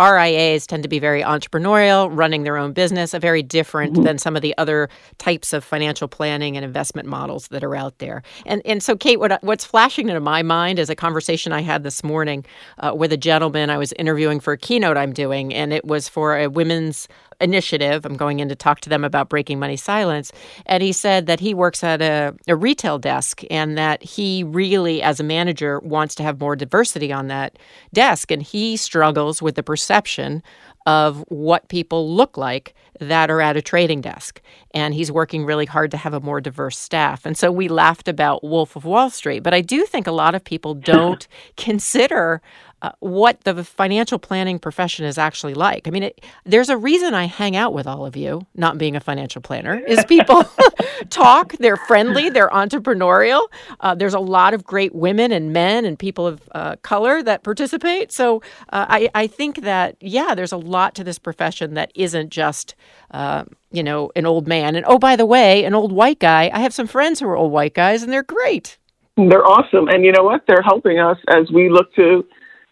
RIAs 0.01 0.67
tend 0.67 0.83
to 0.83 0.89
be 0.89 0.99
very 0.99 1.23
entrepreneurial, 1.23 2.09
running 2.11 2.45
their 2.45 2.57
own 2.57 2.73
business, 2.73 3.13
a 3.13 3.19
very 3.19 3.43
different 3.43 3.93
mm-hmm. 3.93 4.05
than 4.05 4.19
some 4.19 4.37
of 4.37 4.43
the 4.43 4.57
other 4.57 4.89
types 5.19 5.53
of 5.53 5.63
financial 5.63 6.09
planning 6.09 6.57
and 6.57 6.65
investment 6.65 7.07
models 7.07 7.49
that 7.49 7.63
are 7.63 7.77
out 7.77 7.99
there. 7.99 8.23
And 8.47 8.63
and 8.65 8.83
so, 8.83 8.97
Kate, 8.97 9.21
what 9.21 9.43
what's 9.43 9.65
flashing 9.65 10.09
into 10.09 10.21
my 10.21 10.43
mind 10.43 10.79
is 10.79 10.89
a 10.89 10.97
conversation 10.97 11.53
I 11.53 11.61
had 11.61 11.83
this 11.83 12.03
morning 12.03 12.45
uh, 12.79 12.95
with 12.97 13.13
a 13.13 13.17
gentleman 13.17 13.71
I 13.71 13.79
was 13.79 13.93
interviewing 13.93 14.41
for 14.41 14.53
a 14.53 14.59
keynote 14.59 14.97
I'm 14.97 15.13
doing, 15.13 15.53
and 15.53 15.73
it 15.73 15.85
was 15.85 16.09
for 16.09 16.37
a 16.37 16.49
women's 16.49 17.07
initiative. 17.41 18.05
I'm 18.05 18.17
going 18.17 18.41
in 18.41 18.49
to 18.49 18.55
talk 18.55 18.81
to 18.81 18.89
them 18.89 19.05
about 19.05 19.29
breaking 19.29 19.59
money 19.59 19.77
silence. 19.77 20.33
And 20.67 20.83
he 20.83 20.93
said 20.93 21.27
that 21.27 21.41
he 21.41 21.55
works 21.55 21.83
at 21.83 22.03
a, 22.03 22.35
a 22.49 22.57
retail 22.57 22.99
desk 22.99 23.43
and 23.51 23.77
that 23.79 24.03
he 24.03 24.45
really, 24.45 25.03
as 25.03 25.21
a 25.21 25.25
manager, 25.25 25.81
wants 25.81 26.15
to 26.17 26.23
have 26.23 26.41
more 26.41 26.57
diversity 26.57 27.13
on 27.13 27.29
that 27.29 27.59
desk. 27.93 28.31
And 28.31 28.43
he 28.43 28.77
struggles 28.77 29.43
with 29.43 29.55
the 29.55 29.63
perception 29.63 30.43
of 30.87 31.25
what 31.29 31.69
people 31.69 32.15
look 32.15 32.37
like 32.37 32.75
that 33.01 33.31
are 33.31 33.41
at 33.41 33.57
a 33.57 33.63
trading 33.63 34.01
desk. 34.01 34.41
And 34.73 34.95
he's 34.95 35.11
working 35.11 35.45
really 35.45 35.67
hard 35.67 35.91
to 35.91 35.97
have 35.97 36.15
a 36.15 36.21
more 36.21 36.41
diverse 36.41 36.79
staff. 36.79 37.25
And 37.25 37.37
so 37.37 37.51
we 37.51 37.69
laughed 37.69 38.09
about 38.09 38.45
Wolf 38.45 38.77
of 38.77 38.85
Wall 38.85 39.11
Street. 39.11 39.41
But 39.41 39.55
I 39.55 39.61
do 39.61 39.85
think 39.85 40.07
a 40.07 40.13
lot 40.13 40.35
of 40.35 40.45
people 40.45 40.75
don't 40.75 41.27
consider 41.57 42.41
uh, 42.83 42.93
what 43.01 43.41
the 43.43 43.65
financial 43.65 44.19
planning 44.19 44.59
profession 44.59 45.05
is 45.05 45.19
actually 45.19 45.55
like. 45.55 45.87
I 45.87 45.91
mean, 45.91 46.05
it, 46.05 46.25
there's 46.45 46.69
a 46.69 46.77
reason 46.77 47.15
I 47.15 47.25
hang 47.25 47.57
out 47.57 47.75
with 47.75 47.87
all 47.87 48.07
of 48.07 48.17
you, 48.17 48.47
not 48.55 48.79
being 48.79 48.97
a 48.97 49.01
financial 49.01 49.43
planner, 49.43 49.79
is 49.87 50.05
people 50.07 50.45
talk, 51.11 51.53
they're 51.59 51.77
friendly, 51.77 52.31
they're 52.31 52.49
entrepreneurial. 52.49 53.47
Uh, 53.81 53.95
there's 53.95 54.15
a 54.15 54.21
lot 54.21 54.55
of 54.55 54.65
great 54.65 54.95
women 54.95 55.33
and 55.33 55.53
men 55.53 55.85
and 55.85 55.99
people 55.99 56.27
of 56.27 56.43
uh, 56.53 56.77
color 56.77 57.23
that 57.23 57.43
participate. 57.43 58.13
So 58.13 58.43
uh, 58.71 58.87
I, 58.89 59.11
I 59.15 59.27
think 59.27 59.63
that, 59.63 59.97
yeah, 60.01 60.35
there's 60.35 60.53
a 60.53 60.57
lot 60.57 60.95
to 60.95 61.05
this 61.05 61.19
profession 61.19 61.75
that 61.75 61.93
isn't 61.95 62.31
just, 62.31 62.75
uh, 63.11 63.45
you 63.71 63.83
know, 63.83 64.11
an 64.17 64.27
old 64.27 64.49
man. 64.49 64.75
And 64.75 64.87
oh, 64.87 64.99
by 64.99 65.17
the 65.17 65.27
way, 65.27 65.65
an 65.65 65.75
old 65.75 65.93
white 65.93 66.19
guy. 66.19 66.51
I 66.53 66.61
have 66.61 66.75
some 66.75 66.87
friends 66.87 67.21
who 67.21 67.29
are 67.29 67.37
old 67.37 67.53
white 67.53 67.75
guys, 67.75 68.03
and 68.03 68.13
they're 68.13 68.23
great. 68.23 68.79
They're 69.17 69.47
awesome. 69.47 69.89
And 69.89 70.05
you 70.05 70.13
know 70.13 70.25
what? 70.25 70.45
They're 70.47 70.63
helping 70.63 70.99
us 70.99 71.19
as 71.29 71.51
we 71.51 71.69
look 71.69 71.95
to 71.95 72.25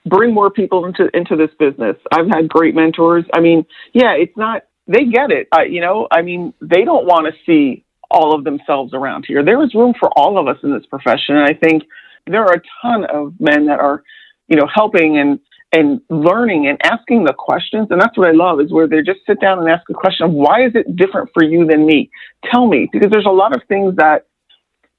bring 0.09 0.35
more 0.35 0.51
people 0.51 0.85
into 0.87 1.09
into 1.15 1.37
this 1.37 1.51
business. 1.59 1.97
I've 2.13 2.29
had 2.29 2.49
great 2.49 2.75
mentors. 2.75 3.25
I 3.35 3.41
mean, 3.41 3.65
yeah, 3.93 4.13
it's 4.13 4.37
not 4.37 4.63
they 4.87 5.05
get 5.05 5.31
it. 5.31 5.49
Uh, 5.57 5.63
you 5.63 5.81
know, 5.81 6.09
I 6.11 6.23
mean, 6.23 6.55
they 6.61 6.85
don't 6.85 7.07
want 7.07 7.27
to 7.27 7.33
see 7.47 7.85
all 8.11 8.35
of 8.35 8.45
themselves 8.45 8.95
around 8.95 9.27
here. 9.29 9.45
There 9.45 9.63
is 9.63 9.75
room 9.75 9.95
for 9.99 10.11
all 10.17 10.39
of 10.39 10.49
us 10.49 10.57
in 10.63 10.73
this 10.73 10.87
profession, 10.87 11.37
and 11.37 11.45
I 11.45 11.53
think 11.53 11.83
there 12.27 12.43
are 12.43 12.55
a 12.55 12.63
ton 12.83 13.05
of 13.05 13.35
men 13.39 13.67
that 13.67 13.79
are, 13.81 14.03
you 14.49 14.57
know, 14.57 14.67
helping 14.73 15.19
and 15.19 15.39
and 15.71 16.01
learning 16.09 16.67
and 16.67 16.79
asking 16.83 17.25
the 17.25 17.35
questions. 17.37 17.89
And 17.91 18.01
that's 18.01 18.17
what 18.17 18.29
I 18.29 18.33
love 18.33 18.59
is 18.61 18.73
where 18.73 18.89
they 18.89 19.03
just 19.03 19.21
sit 19.27 19.39
down 19.39 19.59
and 19.59 19.69
ask 19.69 19.83
a 19.91 19.95
question 19.95 20.25
of 20.25 20.33
why 20.33 20.65
is 20.65 20.73
it 20.75 20.97
different 20.97 21.29
for 21.35 21.45
you 21.45 21.67
than 21.67 21.85
me? 21.85 22.11
Tell 22.51 22.67
me, 22.67 22.89
because 22.91 23.11
there's 23.11 23.27
a 23.27 23.31
lot 23.31 23.55
of 23.55 23.63
things 23.69 23.97
that 23.97 24.27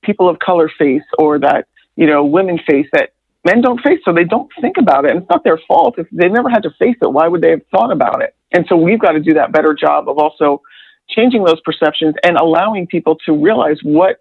people 0.03 0.29
of 0.29 0.37
color 0.39 0.71
face 0.77 1.03
or 1.17 1.39
that 1.39 1.67
you 1.95 2.07
know 2.07 2.23
women 2.23 2.59
face 2.69 2.87
that 2.93 3.09
men 3.45 3.61
don't 3.61 3.81
face, 3.81 3.99
so 4.03 4.13
they 4.13 4.23
don't 4.23 4.49
think 4.61 4.77
about 4.77 5.05
it. 5.05 5.11
And 5.11 5.21
it's 5.21 5.29
not 5.29 5.43
their 5.43 5.59
fault. 5.67 5.95
If 5.97 6.07
they 6.11 6.27
never 6.27 6.49
had 6.49 6.63
to 6.63 6.71
face 6.77 6.95
it, 7.01 7.11
why 7.11 7.27
would 7.27 7.41
they 7.41 7.51
have 7.51 7.61
thought 7.71 7.91
about 7.91 8.21
it? 8.21 8.35
And 8.51 8.65
so 8.67 8.75
we've 8.75 8.99
got 8.99 9.13
to 9.13 9.19
do 9.19 9.33
that 9.33 9.51
better 9.51 9.73
job 9.73 10.09
of 10.09 10.17
also 10.17 10.61
changing 11.09 11.43
those 11.43 11.59
perceptions 11.61 12.15
and 12.23 12.37
allowing 12.37 12.87
people 12.87 13.15
to 13.25 13.33
realize 13.33 13.77
what 13.83 14.17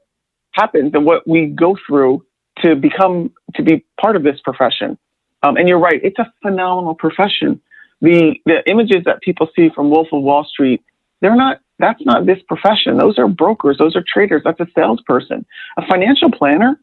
happens 0.52 0.92
and 0.94 1.04
what 1.04 1.26
we 1.26 1.46
go 1.46 1.76
through 1.86 2.24
to 2.62 2.74
become 2.74 3.32
to 3.54 3.62
be 3.62 3.84
part 4.00 4.16
of 4.16 4.22
this 4.22 4.40
profession. 4.42 4.98
Um, 5.42 5.56
and 5.56 5.68
you're 5.68 5.78
right; 5.78 6.00
it's 6.02 6.18
a 6.18 6.32
phenomenal 6.42 6.94
profession. 6.94 7.60
The 8.00 8.34
the 8.46 8.68
images 8.68 9.04
that 9.04 9.20
people 9.22 9.48
see 9.54 9.70
from 9.74 9.90
Wolf 9.90 10.08
of 10.12 10.22
Wall 10.22 10.44
Street, 10.44 10.82
they're 11.20 11.36
not. 11.36 11.60
That's 11.80 12.04
not 12.04 12.26
this 12.26 12.38
profession. 12.48 12.98
Those 12.98 13.20
are 13.20 13.28
brokers. 13.28 13.78
Those 13.78 13.94
are 13.94 14.02
traders. 14.06 14.42
That's 14.44 14.58
a 14.58 14.66
salesperson. 14.74 15.46
A 15.76 15.86
financial 15.86 16.28
planner 16.32 16.80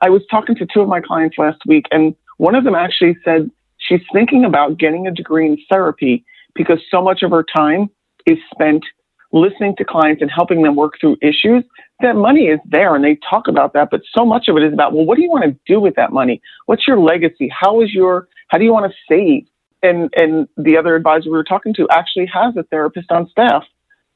I 0.00 0.10
was 0.10 0.22
talking 0.30 0.54
to 0.56 0.66
two 0.66 0.80
of 0.80 0.88
my 0.88 1.00
clients 1.00 1.36
last 1.38 1.60
week, 1.66 1.86
and 1.90 2.14
one 2.38 2.54
of 2.54 2.64
them 2.64 2.74
actually 2.74 3.16
said 3.24 3.50
she's 3.78 4.00
thinking 4.12 4.44
about 4.44 4.78
getting 4.78 5.06
a 5.06 5.10
degree 5.10 5.46
in 5.46 5.58
therapy 5.70 6.24
because 6.54 6.78
so 6.90 7.02
much 7.02 7.22
of 7.22 7.30
her 7.30 7.44
time 7.54 7.90
is 8.26 8.38
spent 8.52 8.84
listening 9.32 9.74
to 9.76 9.84
clients 9.84 10.22
and 10.22 10.30
helping 10.30 10.62
them 10.62 10.74
work 10.74 10.94
through 11.00 11.16
issues. 11.22 11.64
That 12.00 12.14
money 12.16 12.46
is 12.46 12.58
there 12.64 12.94
and 12.94 13.04
they 13.04 13.18
talk 13.28 13.46
about 13.46 13.74
that, 13.74 13.88
but 13.90 14.00
so 14.16 14.24
much 14.24 14.48
of 14.48 14.56
it 14.56 14.64
is 14.64 14.72
about, 14.72 14.92
well, 14.92 15.04
what 15.04 15.16
do 15.16 15.22
you 15.22 15.30
want 15.30 15.44
to 15.44 15.56
do 15.66 15.80
with 15.80 15.94
that 15.96 16.12
money? 16.12 16.40
What's 16.66 16.86
your 16.86 16.98
legacy? 16.98 17.48
How 17.48 17.80
is 17.82 17.92
your, 17.92 18.28
how 18.48 18.58
do 18.58 18.64
you 18.64 18.72
want 18.72 18.90
to 18.90 18.96
save? 19.08 19.46
And, 19.82 20.12
and 20.16 20.48
the 20.56 20.76
other 20.76 20.96
advisor 20.96 21.30
we 21.30 21.36
were 21.36 21.44
talking 21.44 21.72
to 21.74 21.86
actually 21.90 22.26
has 22.26 22.56
a 22.56 22.64
therapist 22.64 23.10
on 23.12 23.28
staff 23.30 23.62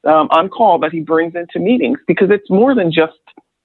um, 0.05 0.27
on 0.31 0.49
call 0.49 0.79
that 0.79 0.91
he 0.91 0.99
brings 0.99 1.33
into 1.35 1.59
meetings 1.59 1.99
because 2.07 2.29
it's 2.29 2.49
more 2.49 2.75
than 2.75 2.91
just 2.91 3.13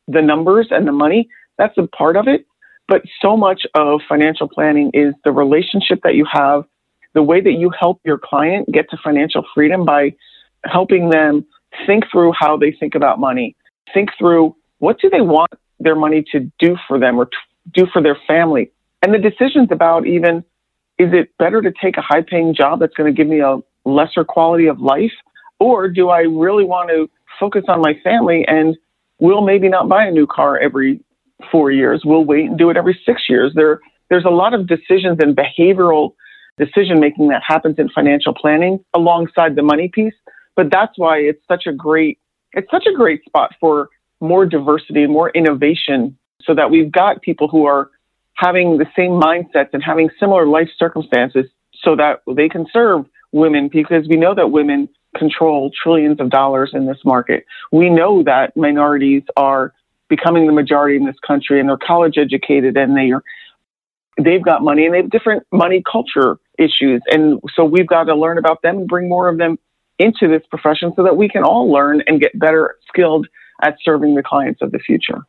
the 0.08 0.22
numbers 0.22 0.68
and 0.70 0.86
the 0.86 0.92
money. 0.92 1.28
That's 1.60 1.76
a 1.76 1.86
part 1.86 2.16
of 2.16 2.26
it. 2.26 2.46
But 2.88 3.02
so 3.20 3.36
much 3.36 3.66
of 3.74 4.00
financial 4.08 4.48
planning 4.48 4.90
is 4.94 5.12
the 5.24 5.30
relationship 5.30 6.00
that 6.04 6.14
you 6.14 6.26
have, 6.32 6.64
the 7.12 7.22
way 7.22 7.42
that 7.42 7.52
you 7.52 7.70
help 7.78 8.00
your 8.02 8.18
client 8.18 8.66
get 8.72 8.88
to 8.90 8.96
financial 9.04 9.44
freedom 9.54 9.84
by 9.84 10.14
helping 10.64 11.10
them 11.10 11.44
think 11.86 12.04
through 12.10 12.32
how 12.32 12.56
they 12.56 12.72
think 12.72 12.94
about 12.94 13.20
money, 13.20 13.54
think 13.92 14.08
through 14.18 14.56
what 14.78 14.98
do 15.00 15.10
they 15.10 15.20
want 15.20 15.52
their 15.78 15.94
money 15.94 16.24
to 16.32 16.50
do 16.58 16.78
for 16.88 16.98
them 16.98 17.18
or 17.18 17.28
do 17.74 17.86
for 17.92 18.02
their 18.02 18.16
family. 18.26 18.72
And 19.02 19.12
the 19.12 19.18
decisions 19.18 19.68
about 19.70 20.06
even 20.06 20.38
is 20.98 21.12
it 21.12 21.30
better 21.38 21.60
to 21.60 21.72
take 21.80 21.98
a 21.98 22.02
high 22.02 22.22
paying 22.22 22.54
job 22.54 22.80
that's 22.80 22.94
going 22.94 23.12
to 23.12 23.16
give 23.16 23.28
me 23.28 23.40
a 23.40 23.58
lesser 23.84 24.24
quality 24.24 24.66
of 24.66 24.80
life? 24.80 25.12
Or 25.58 25.88
do 25.88 26.08
I 26.08 26.20
really 26.20 26.64
want 26.64 26.88
to 26.88 27.10
focus 27.38 27.64
on 27.68 27.82
my 27.82 27.94
family 28.02 28.46
and 28.48 28.78
will 29.18 29.42
maybe 29.42 29.68
not 29.68 29.90
buy 29.90 30.06
a 30.06 30.10
new 30.10 30.26
car 30.26 30.58
every 30.58 31.00
four 31.50 31.70
years. 31.70 32.02
We'll 32.04 32.24
wait 32.24 32.46
and 32.46 32.58
do 32.58 32.70
it 32.70 32.76
every 32.76 32.98
six 33.04 33.22
years. 33.28 33.52
There, 33.54 33.80
there's 34.08 34.24
a 34.24 34.30
lot 34.30 34.54
of 34.54 34.66
decisions 34.66 35.18
and 35.20 35.36
behavioral 35.36 36.14
decision 36.58 37.00
making 37.00 37.28
that 37.28 37.42
happens 37.46 37.76
in 37.78 37.88
financial 37.88 38.34
planning 38.34 38.84
alongside 38.94 39.56
the 39.56 39.62
money 39.62 39.90
piece. 39.92 40.14
But 40.56 40.70
that's 40.70 40.92
why 40.96 41.18
it's 41.18 41.42
such 41.48 41.66
a 41.66 41.72
great, 41.72 42.18
it's 42.52 42.70
such 42.70 42.86
a 42.86 42.94
great 42.94 43.24
spot 43.24 43.54
for 43.60 43.88
more 44.20 44.44
diversity 44.44 45.02
and 45.02 45.12
more 45.12 45.30
innovation 45.30 46.18
so 46.42 46.54
that 46.54 46.70
we've 46.70 46.92
got 46.92 47.22
people 47.22 47.48
who 47.48 47.66
are 47.66 47.90
having 48.34 48.78
the 48.78 48.86
same 48.96 49.12
mindsets 49.12 49.70
and 49.72 49.82
having 49.82 50.10
similar 50.18 50.46
life 50.46 50.68
circumstances 50.78 51.46
so 51.82 51.96
that 51.96 52.20
they 52.34 52.48
can 52.48 52.66
serve 52.72 53.06
women 53.32 53.68
because 53.72 54.06
we 54.08 54.16
know 54.16 54.34
that 54.34 54.50
women 54.50 54.88
control 55.16 55.70
trillions 55.82 56.20
of 56.20 56.30
dollars 56.30 56.70
in 56.72 56.86
this 56.86 56.98
market. 57.04 57.44
We 57.72 57.90
know 57.90 58.22
that 58.24 58.56
minorities 58.56 59.22
are 59.36 59.72
becoming 60.10 60.46
the 60.46 60.52
majority 60.52 60.96
in 60.96 61.06
this 61.06 61.16
country 61.26 61.58
and 61.58 61.68
they're 61.68 61.78
college 61.78 62.18
educated 62.18 62.76
and 62.76 62.94
they 62.94 63.12
are 63.12 63.22
they've 64.22 64.44
got 64.44 64.62
money 64.62 64.84
and 64.84 64.92
they 64.92 64.98
have 64.98 65.10
different 65.10 65.46
money 65.50 65.82
culture 65.90 66.36
issues 66.58 67.00
and 67.06 67.40
so 67.54 67.64
we've 67.64 67.86
got 67.86 68.04
to 68.04 68.14
learn 68.14 68.36
about 68.36 68.60
them 68.60 68.78
and 68.78 68.88
bring 68.88 69.08
more 69.08 69.28
of 69.28 69.38
them 69.38 69.58
into 69.98 70.28
this 70.28 70.42
profession 70.50 70.92
so 70.96 71.02
that 71.02 71.16
we 71.16 71.28
can 71.28 71.42
all 71.42 71.72
learn 71.72 72.02
and 72.06 72.20
get 72.20 72.38
better 72.38 72.76
skilled 72.88 73.26
at 73.62 73.76
serving 73.82 74.14
the 74.14 74.22
clients 74.22 74.60
of 74.60 74.72
the 74.72 74.78
future 74.78 75.22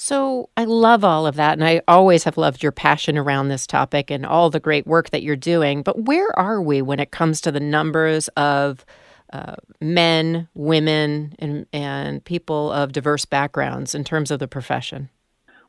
so 0.00 0.48
I 0.56 0.62
love 0.62 1.02
all 1.02 1.26
of 1.26 1.34
that. 1.34 1.54
And 1.54 1.64
I 1.64 1.82
always 1.88 2.22
have 2.22 2.36
loved 2.36 2.62
your 2.62 2.70
passion 2.70 3.18
around 3.18 3.48
this 3.48 3.66
topic 3.66 4.12
and 4.12 4.24
all 4.24 4.48
the 4.48 4.60
great 4.60 4.86
work 4.86 5.10
that 5.10 5.24
you're 5.24 5.34
doing. 5.34 5.82
But 5.82 6.04
where 6.04 6.38
are 6.38 6.62
we 6.62 6.82
when 6.82 7.00
it 7.00 7.10
comes 7.10 7.40
to 7.40 7.50
the 7.50 7.58
numbers 7.58 8.28
of 8.36 8.86
uh, 9.32 9.56
men, 9.80 10.48
women, 10.54 11.34
and, 11.38 11.66
and 11.72 12.24
people 12.24 12.72
of 12.72 12.92
diverse 12.92 13.24
backgrounds 13.24 13.94
in 13.94 14.04
terms 14.04 14.30
of 14.30 14.38
the 14.38 14.48
profession? 14.48 15.08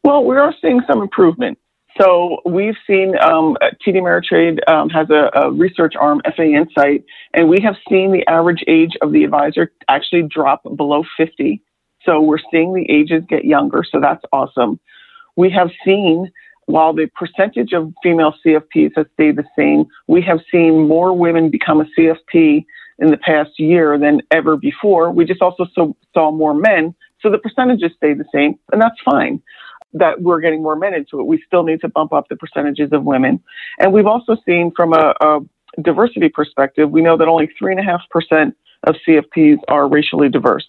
Well, 0.03 0.23
we 0.23 0.37
are 0.37 0.53
seeing 0.61 0.81
some 0.87 1.01
improvement. 1.01 1.57
So 1.99 2.37
we've 2.45 2.77
seen 2.87 3.15
um, 3.19 3.57
TD 3.85 3.95
Ameritrade 3.95 4.59
um, 4.69 4.89
has 4.89 5.09
a, 5.09 5.29
a, 5.37 5.51
research 5.51 5.95
arm, 5.99 6.21
FA 6.35 6.43
Insight, 6.43 7.03
and 7.33 7.49
we 7.49 7.57
have 7.61 7.75
seen 7.89 8.13
the 8.13 8.25
average 8.27 8.63
age 8.67 8.91
of 9.01 9.11
the 9.11 9.23
advisor 9.23 9.71
actually 9.89 10.23
drop 10.23 10.63
below 10.77 11.03
50. 11.17 11.61
So 12.05 12.21
we're 12.21 12.37
seeing 12.51 12.73
the 12.73 12.89
ages 12.89 13.23
get 13.27 13.43
younger. 13.43 13.83
So 13.89 13.99
that's 13.99 14.23
awesome. 14.31 14.79
We 15.35 15.49
have 15.49 15.71
seen, 15.83 16.31
while 16.67 16.93
the 16.93 17.07
percentage 17.15 17.73
of 17.73 17.93
female 18.01 18.33
CFPs 18.45 18.91
has 18.95 19.07
stayed 19.13 19.35
the 19.35 19.45
same, 19.57 19.85
we 20.07 20.21
have 20.21 20.39
seen 20.51 20.87
more 20.87 21.11
women 21.11 21.49
become 21.49 21.81
a 21.81 21.85
CFP 21.97 22.65
in 23.00 23.12
the 23.12 23.18
past 23.18 23.51
year 23.58 23.98
than 23.98 24.22
ever 24.32 24.58
before. 24.58 25.12
We 25.12 25.25
just 25.25 25.41
also 25.41 25.65
so, 25.74 25.96
saw 26.13 26.32
more 26.32 26.53
men. 26.53 26.96
So 27.22 27.29
the 27.29 27.38
percentages 27.38 27.91
stay 27.98 28.13
the 28.13 28.25
same, 28.34 28.58
and 28.72 28.82
that's 28.82 29.00
fine 29.03 29.41
that 29.94 30.22
we're 30.22 30.39
getting 30.39 30.62
more 30.62 30.75
men 30.75 30.94
into 30.94 31.20
it. 31.20 31.25
We 31.25 31.41
still 31.46 31.63
need 31.63 31.82
to 31.82 31.89
bump 31.89 32.13
up 32.13 32.27
the 32.29 32.36
percentages 32.36 32.89
of 32.91 33.03
women. 33.03 33.41
And 33.79 33.91
we've 33.91 34.06
also 34.06 34.38
seen 34.46 34.72
from 34.75 34.94
a, 34.94 35.13
a 35.22 35.39
diversity 35.82 36.29
perspective, 36.29 36.91
we 36.91 37.01
know 37.01 37.18
that 37.18 37.27
only 37.27 37.50
3.5% 37.62 38.53
of 38.84 38.96
CFPs 39.08 39.58
are 39.68 39.88
racially 39.88 40.29
diverse. 40.29 40.68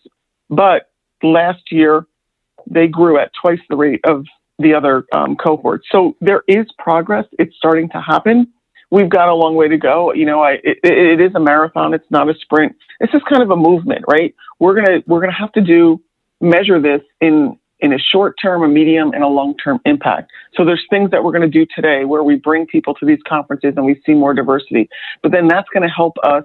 But 0.49 0.91
last 1.23 1.71
year, 1.71 2.07
they 2.67 2.89
grew 2.89 3.19
at 3.19 3.31
twice 3.41 3.61
the 3.69 3.77
rate 3.77 4.01
of 4.05 4.25
the 4.59 4.75
other 4.75 5.05
um, 5.13 5.37
cohorts. 5.37 5.87
So 5.91 6.17
there 6.21 6.43
is 6.47 6.67
progress. 6.79 7.25
It's 7.39 7.55
starting 7.57 7.89
to 7.91 8.01
happen. 8.01 8.53
We've 8.91 9.09
got 9.09 9.29
a 9.29 9.35
long 9.35 9.55
way 9.55 9.69
to 9.69 9.77
go. 9.77 10.13
You 10.13 10.27
know, 10.27 10.43
I, 10.43 10.53
it, 10.63 10.79
it 10.83 11.21
is 11.21 11.35
a 11.35 11.41
marathon. 11.41 11.95
It's 11.95 12.11
not 12.11 12.29
a 12.29 12.35
sprint. 12.35 12.77
It's 13.01 13.13
just 13.13 13.25
kind 13.27 13.43
of 13.43 13.51
a 13.51 13.57
movement, 13.57 14.05
right? 14.09 14.35
We're 14.59 14.75
going 14.75 14.87
to, 14.87 15.03
we're 15.07 15.25
to 15.25 15.33
have 15.33 15.53
to 15.53 15.61
do, 15.61 16.03
measure 16.41 16.81
this 16.81 17.03
in, 17.21 17.59
in 17.81 17.93
a 17.93 17.99
short 17.99 18.37
term, 18.41 18.63
a 18.63 18.69
medium, 18.69 19.13
and 19.13 19.23
a 19.23 19.29
long 19.29 19.57
term 19.57 19.81
impact. 19.85 20.31
So 20.55 20.65
there's 20.65 20.85
things 20.91 21.11
that 21.13 21.23
we're 21.23 21.33
going 21.33 21.51
to 21.51 21.59
do 21.59 21.67
today 21.75 22.05
where 22.05 22.23
we 22.23 22.37
bring 22.37 22.67
people 22.67 22.95
to 22.95 23.07
these 23.07 23.21
conferences 23.27 23.75
and 23.77 23.87
we 23.87 24.01
see 24.05 24.13
more 24.13 24.35
diversity. 24.35 24.89
But 25.23 25.33
then 25.33 25.49
that's 25.49 25.69
going 25.73 25.83
to 25.83 25.95
help 25.95 26.17
us 26.23 26.45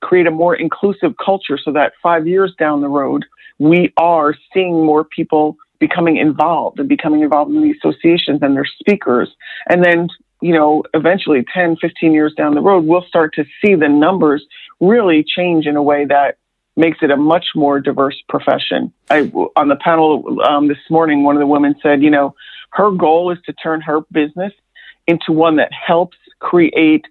create 0.00 0.26
a 0.26 0.30
more 0.30 0.54
inclusive 0.54 1.14
culture 1.24 1.58
so 1.62 1.72
that 1.72 1.92
five 2.02 2.26
years 2.26 2.54
down 2.58 2.80
the 2.80 2.88
road, 2.88 3.24
we 3.58 3.92
are 3.96 4.34
seeing 4.52 4.84
more 4.84 5.04
people 5.04 5.56
becoming 5.78 6.16
involved 6.16 6.78
and 6.78 6.88
becoming 6.88 7.22
involved 7.22 7.52
in 7.52 7.62
the 7.62 7.70
associations 7.70 8.40
and 8.42 8.56
their 8.56 8.66
speakers. 8.78 9.28
And 9.68 9.84
then, 9.84 10.08
you 10.40 10.52
know, 10.52 10.84
eventually 10.94 11.44
10, 11.52 11.76
15 11.76 12.12
years 12.12 12.32
down 12.36 12.54
the 12.54 12.60
road, 12.60 12.84
we'll 12.84 13.04
start 13.04 13.34
to 13.34 13.44
see 13.64 13.74
the 13.74 13.88
numbers 13.88 14.44
really 14.80 15.24
change 15.24 15.66
in 15.66 15.76
a 15.76 15.82
way 15.82 16.04
that 16.04 16.38
makes 16.76 16.98
it 17.02 17.10
a 17.10 17.16
much 17.16 17.46
more 17.56 17.80
diverse 17.80 18.16
profession. 18.28 18.92
I, 19.10 19.30
on 19.56 19.68
the 19.68 19.76
panel 19.76 20.40
um, 20.42 20.68
this 20.68 20.78
morning, 20.88 21.24
one 21.24 21.34
of 21.34 21.40
the 21.40 21.46
women 21.46 21.74
said, 21.82 22.02
you 22.02 22.10
know, 22.10 22.34
her 22.70 22.92
goal 22.92 23.32
is 23.32 23.38
to 23.46 23.52
turn 23.52 23.80
her 23.80 24.02
business 24.12 24.52
into 25.06 25.32
one 25.32 25.56
that 25.56 25.72
helps 25.72 26.16
create 26.38 27.04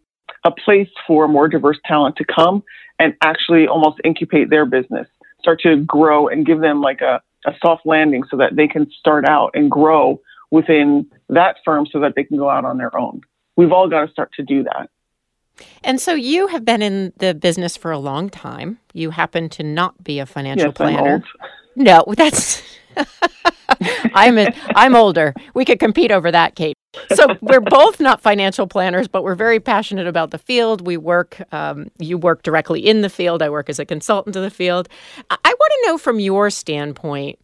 a 0.46 0.52
place 0.52 0.90
for 1.06 1.28
more 1.28 1.50
diverse 1.50 1.78
talent 1.86 2.16
to 2.16 2.24
come 2.24 2.64
and 3.00 3.14
actually 3.22 3.68
almost 3.68 4.00
incubate 4.06 4.50
their 4.50 4.66
business, 4.66 5.08
start 5.40 5.60
to 5.62 5.78
grow 5.84 6.28
and 6.28 6.46
give 6.46 6.62
them 6.62 6.80
like 6.80 7.02
a, 7.02 7.22
a 7.46 7.52
soft 7.62 7.86
landing 7.86 8.24
so 8.30 8.38
that 8.38 8.56
they 8.56 8.68
can 8.68 8.90
start 9.00 9.26
out 9.28 9.52
and 9.54 9.70
grow 9.70 10.22
within 10.52 11.10
that 11.30 11.58
firm 11.66 11.86
so 11.92 12.00
that 12.00 12.14
they 12.16 12.24
can 12.24 12.38
go 12.38 12.50
out 12.50 12.66
on 12.66 12.78
their 12.78 12.96
own. 12.98 13.22
We've 13.56 13.72
all 13.72 13.90
got 13.90 14.06
to 14.06 14.12
start 14.12 14.32
to 14.34 14.44
do 14.44 14.64
that. 14.64 14.90
And 15.84 16.00
so 16.00 16.14
you 16.14 16.48
have 16.48 16.64
been 16.64 16.82
in 16.82 17.14
the 17.18 17.34
business 17.34 17.76
for 17.76 17.92
a 17.92 17.98
long 17.98 18.30
time. 18.30 18.80
You 18.94 19.10
happen 19.10 19.50
to 19.50 19.64
not 19.64 20.04
be 20.04 20.20
a 20.20 20.26
financial 20.26 20.68
yes, 20.68 20.78
planner. 20.78 21.24
No, 21.76 22.04
that's 22.16 22.62
I'm 24.14 24.38
a, 24.38 24.54
I'm 24.76 24.96
older. 24.96 25.34
We 25.54 25.66
could 25.66 25.80
compete 25.80 26.12
over 26.12 26.32
that, 26.32 26.56
Kate. 26.56 26.76
So 27.14 27.36
we're 27.42 27.62
both 27.62 28.00
not 28.00 28.22
financial 28.22 28.66
planners, 28.66 29.08
but 29.08 29.24
we're 29.24 29.36
very 29.36 29.60
passionate 29.60 30.08
about 30.08 30.32
the 30.32 30.38
field. 30.38 30.86
We 30.86 30.98
work. 30.98 31.42
Um, 31.52 31.92
you 32.00 32.18
work 32.18 32.44
directly 32.44 32.86
in 32.86 33.02
the 33.02 33.10
field. 33.10 33.42
I 33.42 33.50
work 33.50 33.70
as 33.70 33.80
a 33.80 33.86
consultant 33.86 34.34
to 34.34 34.40
the 34.40 34.50
field. 34.50 34.90
I, 35.30 35.38
I 35.44 35.50
want 35.50 35.74
to 35.82 35.88
know 35.88 35.98
from 35.98 36.20
your 36.20 36.50
standpoint. 36.50 37.40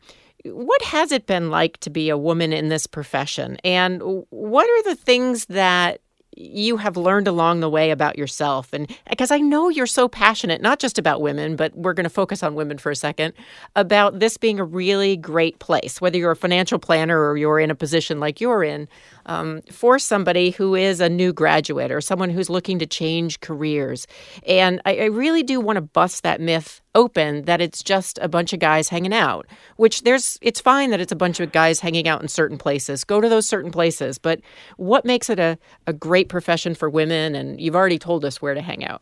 What 0.46 0.82
has 0.84 1.12
it 1.12 1.26
been 1.26 1.50
like 1.50 1.78
to 1.80 1.90
be 1.90 2.10
a 2.10 2.18
woman 2.18 2.52
in 2.54 2.70
this 2.70 2.88
profession? 2.88 3.58
And 3.64 4.02
what 4.30 4.70
are 4.70 4.84
the 4.90 4.96
things 4.96 5.46
that 5.46 6.02
you 6.36 6.78
have 6.78 6.98
learned 6.98 7.28
along 7.28 7.60
the 7.60 7.70
way 7.70 7.92
about 7.92 8.18
yourself 8.18 8.74
and 8.74 8.90
because 9.10 9.32
I 9.32 9.40
know 9.40 9.70
you're 9.70 9.86
so 9.86 10.08
passionate 10.08 10.62
not 10.62 10.80
just 10.80 10.98
about 10.98 11.22
women 11.22 11.56
but 11.56 11.76
we're 11.76 11.94
going 11.94 12.06
to 12.06 12.10
focus 12.10 12.44
on 12.44 12.56
women 12.56 12.78
for 12.78 12.92
a 12.92 12.96
second 12.96 13.34
about 13.76 14.20
this 14.20 14.38
being 14.38 14.60
a 14.60 14.64
really 14.64 15.16
great 15.16 15.60
place 15.60 16.02
whether 16.02 16.18
you're 16.18 16.32
a 16.32 16.36
financial 16.36 16.80
planner 16.80 17.20
or 17.20 17.38
you're 17.38 17.60
in 17.60 17.72
a 17.72 17.76
position 17.76 18.20
like 18.20 18.42
you're 18.42 18.64
in 18.64 18.88
um, 19.26 19.62
for 19.72 20.00
somebody 20.00 20.52
who 20.52 20.76
is 20.76 21.00
a 21.00 21.10
new 21.10 21.34
graduate 21.34 21.92
or 21.92 22.02
someone 22.02 22.30
who's 22.30 22.50
looking 22.50 22.80
to 22.80 22.86
change 22.86 23.40
careers 23.40 24.08
and 24.48 24.82
I, 24.86 24.98
I 24.98 25.06
really 25.06 25.44
do 25.44 25.60
want 25.60 25.78
to 25.78 25.82
bust 25.82 26.24
that 26.24 26.42
myth 26.42 26.82
open 26.96 27.44
that 27.44 27.62
it's 27.62 27.84
just 27.84 28.20
a 28.22 28.28
bunch 28.28 28.54
of 28.54 28.60
guys 28.60 28.90
hanging 28.90 29.14
out 29.14 29.48
which 29.78 30.04
there's 30.04 30.38
it's 30.42 30.62
fine 30.62 30.92
that 30.92 31.00
it's 31.02 31.12
a 31.12 31.16
bunch 31.16 31.40
of 31.40 31.52
guys 31.52 31.80
hanging 31.80 32.08
out 32.08 32.22
in 32.22 32.28
certain 32.28 32.58
places. 32.58 33.04
Go 33.04 33.22
to 33.22 33.30
those 33.30 33.48
certain 33.48 33.72
places. 33.72 34.18
But 34.18 34.40
what 34.78 35.06
makes 35.06 35.30
it 35.30 35.40
a, 35.40 35.58
a 35.88 35.94
great 35.94 36.30
profession 36.30 36.76
for 36.76 36.90
women? 36.90 37.36
And 37.36 37.60
you've 37.60 37.76
already 37.76 38.00
told 38.00 38.26
us 38.26 38.42
where 38.42 38.54
to 38.54 38.62
hang 38.62 38.86
out. 38.86 39.02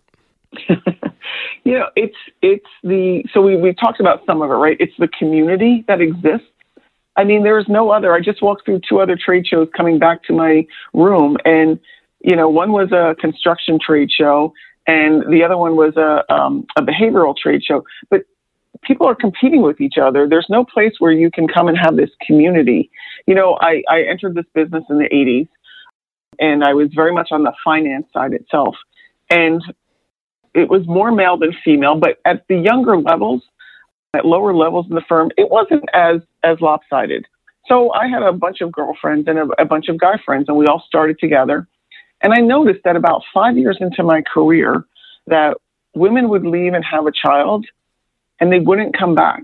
You 1.64 1.74
know 1.78 1.90
it's 1.96 2.16
it's 2.42 2.66
the 2.84 3.24
so 3.34 3.42
we 3.42 3.56
we 3.56 3.74
talked 3.74 4.00
about 4.00 4.26
some 4.26 4.42
of 4.42 4.50
it 4.50 4.56
right? 4.56 4.78
It's 4.80 4.96
the 4.98 5.08
community 5.08 5.86
that 5.88 6.02
exists. 6.02 6.48
I 7.16 7.24
mean 7.24 7.44
there 7.44 7.60
is 7.60 7.68
no 7.70 7.92
other. 7.92 8.16
I 8.16 8.20
just 8.20 8.42
walked 8.42 8.66
through 8.66 8.82
two 8.90 9.00
other 9.00 9.16
trade 9.16 9.46
shows 9.46 9.70
coming 9.78 10.00
back 10.00 10.24
to 10.24 10.34
my 10.34 10.66
room. 10.94 11.38
And 11.46 11.80
you 12.20 12.36
know 12.36 12.50
one 12.50 12.72
was 12.72 12.92
a 12.92 13.16
construction 13.22 13.78
trade 13.80 14.10
show 14.12 14.54
and 14.88 15.24
the 15.32 15.44
other 15.44 15.58
one 15.58 15.76
was 15.76 15.96
a, 15.96 16.32
um, 16.34 16.66
a 16.76 16.82
behavioral 16.82 17.36
trade 17.36 17.64
show. 17.64 17.84
But 18.10 18.24
people 18.82 19.08
are 19.08 19.16
competing 19.16 19.62
with 19.62 19.80
each 19.80 19.98
other. 20.02 20.28
There's 20.28 20.48
no 20.50 20.66
place 20.66 20.94
where 21.00 21.12
you 21.12 21.30
can 21.30 21.48
come 21.48 21.68
and 21.68 21.78
have 21.78 21.96
this 21.96 22.10
community. 22.26 22.90
You 23.28 23.36
know, 23.36 23.58
I, 23.62 23.84
I 23.90 24.04
entered 24.04 24.36
this 24.36 24.46
business 24.54 24.84
in 24.90 24.98
the 24.98 25.10
80s, 25.10 25.48
and 26.40 26.64
I 26.64 26.74
was 26.74 26.90
very 26.94 27.14
much 27.14 27.30
on 27.32 27.44
the 27.44 27.54
finance 27.64 28.08
side 28.14 28.34
itself. 28.34 28.76
And 29.30 29.62
it 30.54 30.70
was 30.70 30.86
more 30.88 31.12
male 31.12 31.38
than 31.38 31.56
female, 31.64 31.96
but 31.96 32.18
at 32.26 32.46
the 32.48 32.58
younger 32.58 32.98
levels, 32.98 33.44
at 34.14 34.26
lower 34.26 34.54
levels 34.54 34.88
in 34.90 34.96
the 34.96 35.04
firm, 35.08 35.32
it 35.38 35.50
wasn't 35.50 35.84
as 35.94 36.22
as 36.44 36.60
lopsided. 36.60 37.26
So 37.68 37.94
I 37.94 38.08
had 38.08 38.24
a 38.24 38.34
bunch 38.34 38.60
of 38.62 38.72
girlfriends 38.72 39.28
and 39.28 39.40
a, 39.40 39.48
a 39.60 39.66
bunch 39.66 39.88
of 39.88 39.98
guy 39.98 40.20
friends, 40.26 40.46
and 40.50 40.58
we 40.58 40.66
all 40.66 40.84
started 40.86 41.20
together. 41.20 41.68
And 42.22 42.34
I 42.34 42.38
noticed 42.38 42.82
that 42.86 42.96
about 42.96 43.24
five 43.34 43.58
years 43.58 43.78
into 43.82 44.04
my 44.04 44.22
career, 44.22 44.86
that 45.28 45.58
women 45.96 46.30
would 46.30 46.46
leave 46.46 46.74
and 46.74 46.86
have 46.86 47.06
a 47.08 47.12
child 47.12 47.66
and 48.40 48.52
they 48.52 48.60
wouldn't 48.60 48.98
come 48.98 49.16
back. 49.16 49.44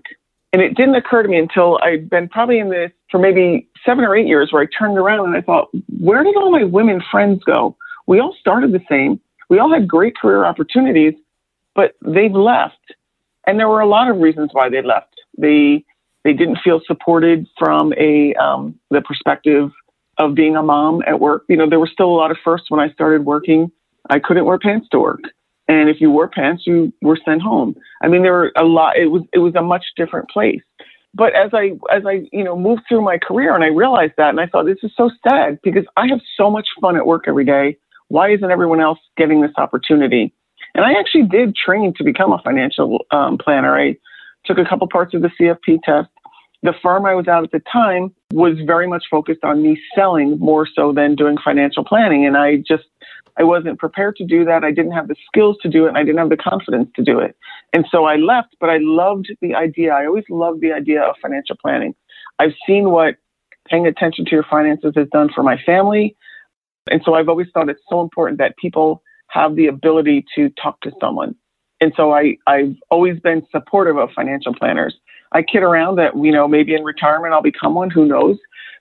And 0.53 0.61
it 0.61 0.75
didn't 0.75 0.95
occur 0.95 1.23
to 1.23 1.29
me 1.29 1.37
until 1.37 1.77
I'd 1.83 2.09
been 2.09 2.29
probably 2.29 2.59
in 2.59 2.69
this 2.69 2.91
for 3.11 3.19
maybe 3.19 3.67
seven 3.85 4.03
or 4.03 4.15
eight 4.15 4.27
years 4.27 4.51
where 4.51 4.63
I 4.63 4.67
turned 4.77 4.97
around 4.97 5.27
and 5.27 5.35
I 5.35 5.41
thought, 5.41 5.69
where 5.99 6.23
did 6.23 6.35
all 6.35 6.51
my 6.51 6.63
women 6.63 7.01
friends 7.11 7.43
go? 7.43 7.75
We 8.07 8.19
all 8.19 8.35
started 8.39 8.71
the 8.71 8.81
same. 8.89 9.19
We 9.49 9.59
all 9.59 9.71
had 9.71 9.87
great 9.87 10.17
career 10.17 10.45
opportunities, 10.45 11.13
but 11.75 11.95
they've 12.05 12.31
left. 12.31 12.79
And 13.45 13.59
there 13.59 13.69
were 13.69 13.81
a 13.81 13.87
lot 13.87 14.09
of 14.09 14.17
reasons 14.17 14.49
why 14.53 14.69
they 14.69 14.81
left. 14.81 15.13
They 15.37 15.83
they 16.23 16.33
didn't 16.33 16.57
feel 16.63 16.81
supported 16.85 17.47
from 17.57 17.93
a 17.93 18.33
um, 18.35 18.77
the 18.89 19.01
perspective 19.01 19.71
of 20.17 20.36
being 20.36 20.56
a 20.56 20.63
mom 20.63 21.01
at 21.08 21.19
work. 21.19 21.43
You 21.47 21.58
know, 21.58 21.69
there 21.69 21.80
were 21.80 21.89
still 21.91 22.10
a 22.10 22.17
lot 22.17 22.32
of 22.32 22.38
firsts 22.43 22.69
when 22.69 22.80
I 22.80 22.89
started 22.91 23.25
working. 23.25 23.71
I 24.10 24.19
couldn't 24.19 24.45
wear 24.45 24.58
pants 24.58 24.88
to 24.91 24.99
work. 24.99 25.21
And 25.67 25.89
if 25.89 25.99
you 25.99 26.10
wore 26.10 26.30
pants, 26.30 26.63
you 26.65 26.93
were 27.01 27.19
sent 27.25 27.41
home. 27.41 27.75
I 28.01 28.08
mean, 28.08 28.23
there 28.23 28.32
were 28.32 28.51
a 28.58 28.63
lot, 28.63 28.97
it 28.97 29.08
was, 29.08 29.23
it 29.34 29.39
was 29.39 29.53
a 29.56 29.62
much 29.62 29.84
different 29.97 30.30
place. 30.30 30.62
But 31.13 31.36
as 31.36 31.51
I, 31.53 31.71
as 31.93 32.03
I, 32.06 32.27
you 32.32 32.43
know, 32.43 32.58
moved 32.58 32.84
through 32.88 33.01
my 33.01 33.17
career 33.17 33.53
and 33.56 33.63
I 33.63 33.67
realized 33.67 34.13
that 34.17 34.30
and 34.30 34.39
I 34.39 34.45
thought, 34.45 34.65
this 34.65 34.77
is 34.84 34.91
so 34.95 35.10
sad 35.27 35.60
because 35.63 35.86
I 35.97 36.08
have 36.08 36.19
so 36.38 36.49
much 36.49 36.67
fun 36.80 36.95
at 36.95 37.06
work 37.06 37.25
every 37.27 37.45
day. 37.45 37.77
Why 38.10 38.32
isn't 38.32 38.49
everyone 38.49 38.80
else 38.80 38.99
getting 39.17 39.41
this 39.41 39.51
opportunity? 39.58 40.34
And 40.75 40.86
I 40.86 40.93
actually 40.99 41.23
did 41.23 41.56
train 41.56 41.93
to 41.97 42.03
become 42.03 42.32
a 42.32 42.41
financial 42.43 43.06
um, 43.12 43.38
planner. 43.38 43.77
I 43.77 43.97
took 44.45 44.58
a 44.58 44.65
couple 44.65 44.88
parts 44.88 45.13
of 45.13 45.21
the 45.21 45.32
CFP 45.39 45.80
test 45.84 46.10
the 46.67 46.73
firm 46.84 47.06
I 47.06 47.15
was 47.15 47.30
at 47.30 47.43
at 47.43 47.51
the 47.51 47.62
time 47.71 48.13
was 48.34 48.58
very 48.65 48.88
much 48.88 49.06
focused 49.10 49.45
on 49.45 49.63
me 49.63 49.80
selling 49.95 50.38
more 50.38 50.67
so 50.67 50.91
than 50.91 51.15
doing 51.15 51.38
financial 51.41 51.86
planning. 51.86 52.25
And 52.25 52.36
I 52.36 52.58
just, 52.58 52.84
I 53.38 53.43
wasn't 53.43 53.80
prepared 53.80 54.17
to 54.17 54.25
do 54.25 54.43
that. 54.43 54.65
I 54.65 54.71
didn't 54.71 54.91
have 54.91 55.08
the 55.08 55.15
skills 55.27 55.56
to 55.62 55.69
do 55.69 55.86
it 55.86 55.89
and 55.89 55.97
I 55.97 56.03
didn't 56.03 56.17
have 56.17 56.30
the 56.30 56.36
confidence 56.36 56.89
to 56.97 57.03
do 57.03 57.19
it. 57.19 57.38
And 57.71 57.86
so 57.89 58.03
I 58.03 58.17
left, 58.17 58.58
but 58.60 58.69
I 58.69 58.80
loved 58.82 59.32
the 59.41 59.56
idea. 59.56 59.93
I 59.93 60.08
always 60.08 60.25
loved 60.30 60.60
the 60.60 60.73
idea 60.73 61.03
of 61.03 61.15
financial 61.21 61.56
planning. 61.56 61.95
I've 62.38 62.53
seen 62.67 62.89
what 62.89 63.15
paying 63.69 63.88
attention 63.88 64.25
to 64.25 64.32
your 64.32 64.45
finances 64.49 64.91
has 64.97 65.08
done 65.13 65.30
for 65.34 65.43
my 65.43 65.58
family. 65.65 66.17
And 66.91 67.01
so 67.06 67.13
I've 67.13 67.30
always 67.30 67.47
thought 67.53 67.69
it's 67.69 67.80
so 67.89 68.01
important 68.01 68.39
that 68.39 68.58
people 68.58 69.01
have 69.30 69.56
the 69.56 69.67
ability 69.67 70.25
to 70.36 70.49
talk 70.62 70.82
to 70.82 70.91
someone. 70.99 71.34
And 71.79 71.93
so 71.95 72.11
I, 72.11 72.37
I've 72.47 72.75
always 72.89 73.19
been 73.19 73.45
supportive 73.51 73.97
of 73.97 74.09
financial 74.15 74.53
planners. 74.53 74.95
I 75.31 75.41
kid 75.43 75.63
around 75.63 75.97
that, 75.97 76.15
you 76.15 76.31
know, 76.31 76.47
maybe 76.47 76.73
in 76.73 76.83
retirement 76.83 77.33
I'll 77.33 77.41
become 77.41 77.75
one, 77.75 77.89
who 77.89 78.05
knows? 78.05 78.37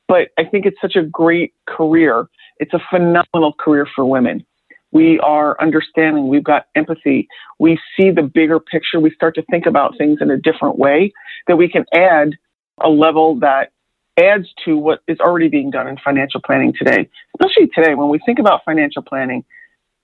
But 0.08 0.28
I 0.38 0.44
think 0.44 0.66
it's 0.66 0.80
such 0.80 0.96
a 0.96 1.02
great 1.02 1.52
career. 1.66 2.26
It's 2.58 2.72
a 2.72 2.80
phenomenal 2.90 3.52
career 3.58 3.86
for 3.94 4.04
women. 4.04 4.46
We 4.92 5.18
are 5.18 5.60
understanding, 5.60 6.28
we've 6.28 6.44
got 6.44 6.68
empathy, 6.74 7.28
we 7.58 7.78
see 7.96 8.10
the 8.12 8.22
bigger 8.22 8.60
picture, 8.60 9.00
we 9.00 9.10
start 9.10 9.34
to 9.34 9.42
think 9.50 9.66
about 9.66 9.98
things 9.98 10.18
in 10.22 10.30
a 10.30 10.38
different 10.38 10.78
way, 10.78 11.12
that 11.48 11.56
we 11.56 11.68
can 11.68 11.84
add 11.92 12.36
a 12.80 12.88
level 12.88 13.34
that 13.40 13.72
adds 14.18 14.46
to 14.64 14.76
what 14.78 15.00
is 15.06 15.18
already 15.20 15.48
being 15.48 15.70
done 15.70 15.86
in 15.86 15.98
financial 16.02 16.40
planning 16.40 16.72
today. 16.78 17.08
Especially 17.38 17.68
today, 17.74 17.94
when 17.94 18.08
we 18.08 18.18
think 18.24 18.38
about 18.38 18.64
financial 18.64 19.02
planning, 19.02 19.44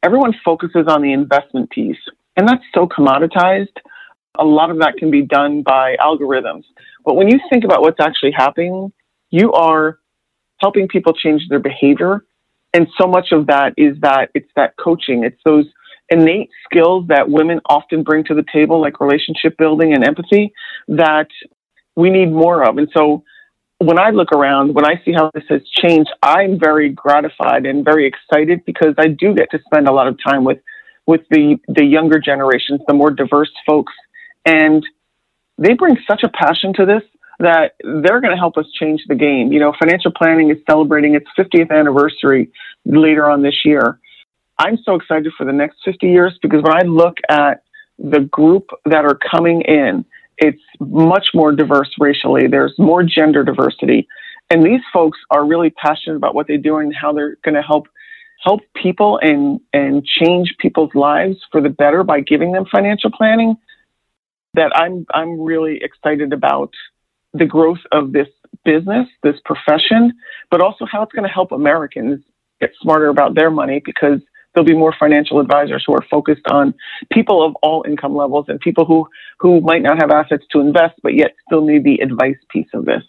everyone 0.02 0.34
focuses 0.44 0.86
on 0.88 1.00
the 1.00 1.12
investment 1.12 1.70
piece, 1.70 1.96
and 2.36 2.48
that's 2.48 2.64
so 2.74 2.86
commoditized 2.86 3.76
a 4.38 4.44
lot 4.44 4.70
of 4.70 4.78
that 4.78 4.96
can 4.96 5.10
be 5.10 5.22
done 5.22 5.62
by 5.62 5.96
algorithms. 6.00 6.64
But 7.04 7.14
when 7.14 7.28
you 7.28 7.38
think 7.50 7.64
about 7.64 7.82
what's 7.82 8.00
actually 8.00 8.32
happening, 8.32 8.92
you 9.30 9.52
are 9.52 9.98
helping 10.58 10.88
people 10.88 11.12
change 11.12 11.48
their 11.48 11.58
behavior. 11.58 12.24
And 12.72 12.86
so 12.98 13.06
much 13.06 13.32
of 13.32 13.46
that 13.48 13.74
is 13.76 13.96
that 14.00 14.30
it's 14.34 14.48
that 14.56 14.74
coaching. 14.78 15.24
It's 15.24 15.40
those 15.44 15.66
innate 16.08 16.50
skills 16.64 17.06
that 17.08 17.28
women 17.28 17.60
often 17.66 18.02
bring 18.02 18.24
to 18.24 18.34
the 18.34 18.44
table, 18.52 18.80
like 18.80 19.00
relationship 19.00 19.56
building 19.58 19.92
and 19.92 20.04
empathy, 20.04 20.52
that 20.88 21.28
we 21.96 22.10
need 22.10 22.32
more 22.32 22.66
of. 22.66 22.78
And 22.78 22.88
so 22.96 23.24
when 23.78 23.98
I 23.98 24.10
look 24.10 24.32
around, 24.32 24.74
when 24.74 24.86
I 24.86 25.00
see 25.04 25.12
how 25.12 25.30
this 25.34 25.44
has 25.48 25.60
changed, 25.68 26.10
I'm 26.22 26.58
very 26.58 26.88
gratified 26.88 27.66
and 27.66 27.84
very 27.84 28.06
excited 28.06 28.64
because 28.64 28.94
I 28.96 29.08
do 29.08 29.34
get 29.34 29.50
to 29.50 29.58
spend 29.66 29.88
a 29.88 29.92
lot 29.92 30.06
of 30.06 30.16
time 30.24 30.44
with 30.44 30.58
with 31.12 31.28
the 31.30 31.58
the 31.68 31.84
younger 31.84 32.18
generations, 32.18 32.80
the 32.88 32.94
more 32.94 33.10
diverse 33.10 33.52
folks, 33.66 33.92
and 34.46 34.82
they 35.58 35.74
bring 35.74 35.98
such 36.08 36.22
a 36.24 36.30
passion 36.30 36.72
to 36.78 36.86
this 36.86 37.02
that 37.38 37.74
they're 37.82 38.22
going 38.24 38.34
to 38.36 38.42
help 38.44 38.56
us 38.56 38.66
change 38.80 39.02
the 39.08 39.14
game. 39.14 39.52
You 39.52 39.60
know, 39.60 39.72
financial 39.78 40.10
planning 40.10 40.50
is 40.50 40.56
celebrating 40.70 41.14
its 41.14 41.26
50th 41.38 41.70
anniversary 41.70 42.50
later 42.86 43.28
on 43.30 43.42
this 43.42 43.58
year. 43.64 43.98
I'm 44.58 44.78
so 44.84 44.94
excited 44.94 45.30
for 45.36 45.44
the 45.44 45.52
next 45.52 45.78
50 45.84 46.06
years 46.06 46.38
because 46.40 46.62
when 46.62 46.74
I 46.74 46.84
look 46.86 47.16
at 47.28 47.62
the 47.98 48.20
group 48.20 48.68
that 48.86 49.04
are 49.04 49.18
coming 49.34 49.60
in, 49.62 50.04
it's 50.38 50.62
much 50.80 51.28
more 51.34 51.52
diverse 51.52 51.90
racially. 51.98 52.46
There's 52.46 52.74
more 52.78 53.02
gender 53.02 53.44
diversity. 53.44 54.08
And 54.50 54.62
these 54.62 54.80
folks 54.92 55.18
are 55.30 55.44
really 55.44 55.70
passionate 55.70 56.16
about 56.16 56.34
what 56.34 56.46
they're 56.46 56.58
doing 56.70 56.86
and 56.86 56.96
how 56.96 57.12
they're 57.12 57.36
going 57.44 57.54
to 57.54 57.62
help 57.62 57.86
help 58.42 58.60
people 58.74 59.18
and 59.22 59.60
and 59.72 60.04
change 60.04 60.54
people's 60.58 60.94
lives 60.94 61.36
for 61.50 61.60
the 61.60 61.68
better 61.68 62.02
by 62.02 62.20
giving 62.20 62.52
them 62.52 62.64
financial 62.70 63.10
planning 63.10 63.56
that 64.54 64.72
I'm 64.74 65.06
I'm 65.14 65.40
really 65.40 65.80
excited 65.82 66.32
about 66.32 66.70
the 67.32 67.46
growth 67.46 67.78
of 67.92 68.12
this 68.12 68.28
business, 68.64 69.08
this 69.22 69.36
profession, 69.44 70.12
but 70.50 70.60
also 70.60 70.84
how 70.84 71.02
it's 71.02 71.12
going 71.12 71.26
to 71.26 71.32
help 71.32 71.52
Americans 71.52 72.22
get 72.60 72.70
smarter 72.80 73.08
about 73.08 73.34
their 73.34 73.50
money 73.50 73.80
because 73.84 74.20
there'll 74.54 74.66
be 74.66 74.74
more 74.74 74.94
financial 74.98 75.40
advisors 75.40 75.82
who 75.86 75.94
are 75.94 76.04
focused 76.10 76.46
on 76.50 76.74
people 77.10 77.44
of 77.44 77.54
all 77.62 77.84
income 77.88 78.14
levels 78.14 78.46
and 78.48 78.60
people 78.60 78.84
who, 78.84 79.08
who 79.38 79.60
might 79.62 79.82
not 79.82 80.00
have 80.00 80.10
assets 80.10 80.44
to 80.52 80.60
invest, 80.60 80.94
but 81.02 81.14
yet 81.14 81.34
still 81.46 81.64
need 81.64 81.84
the 81.84 81.98
advice 82.00 82.36
piece 82.50 82.68
of 82.74 82.84
this. 82.84 83.02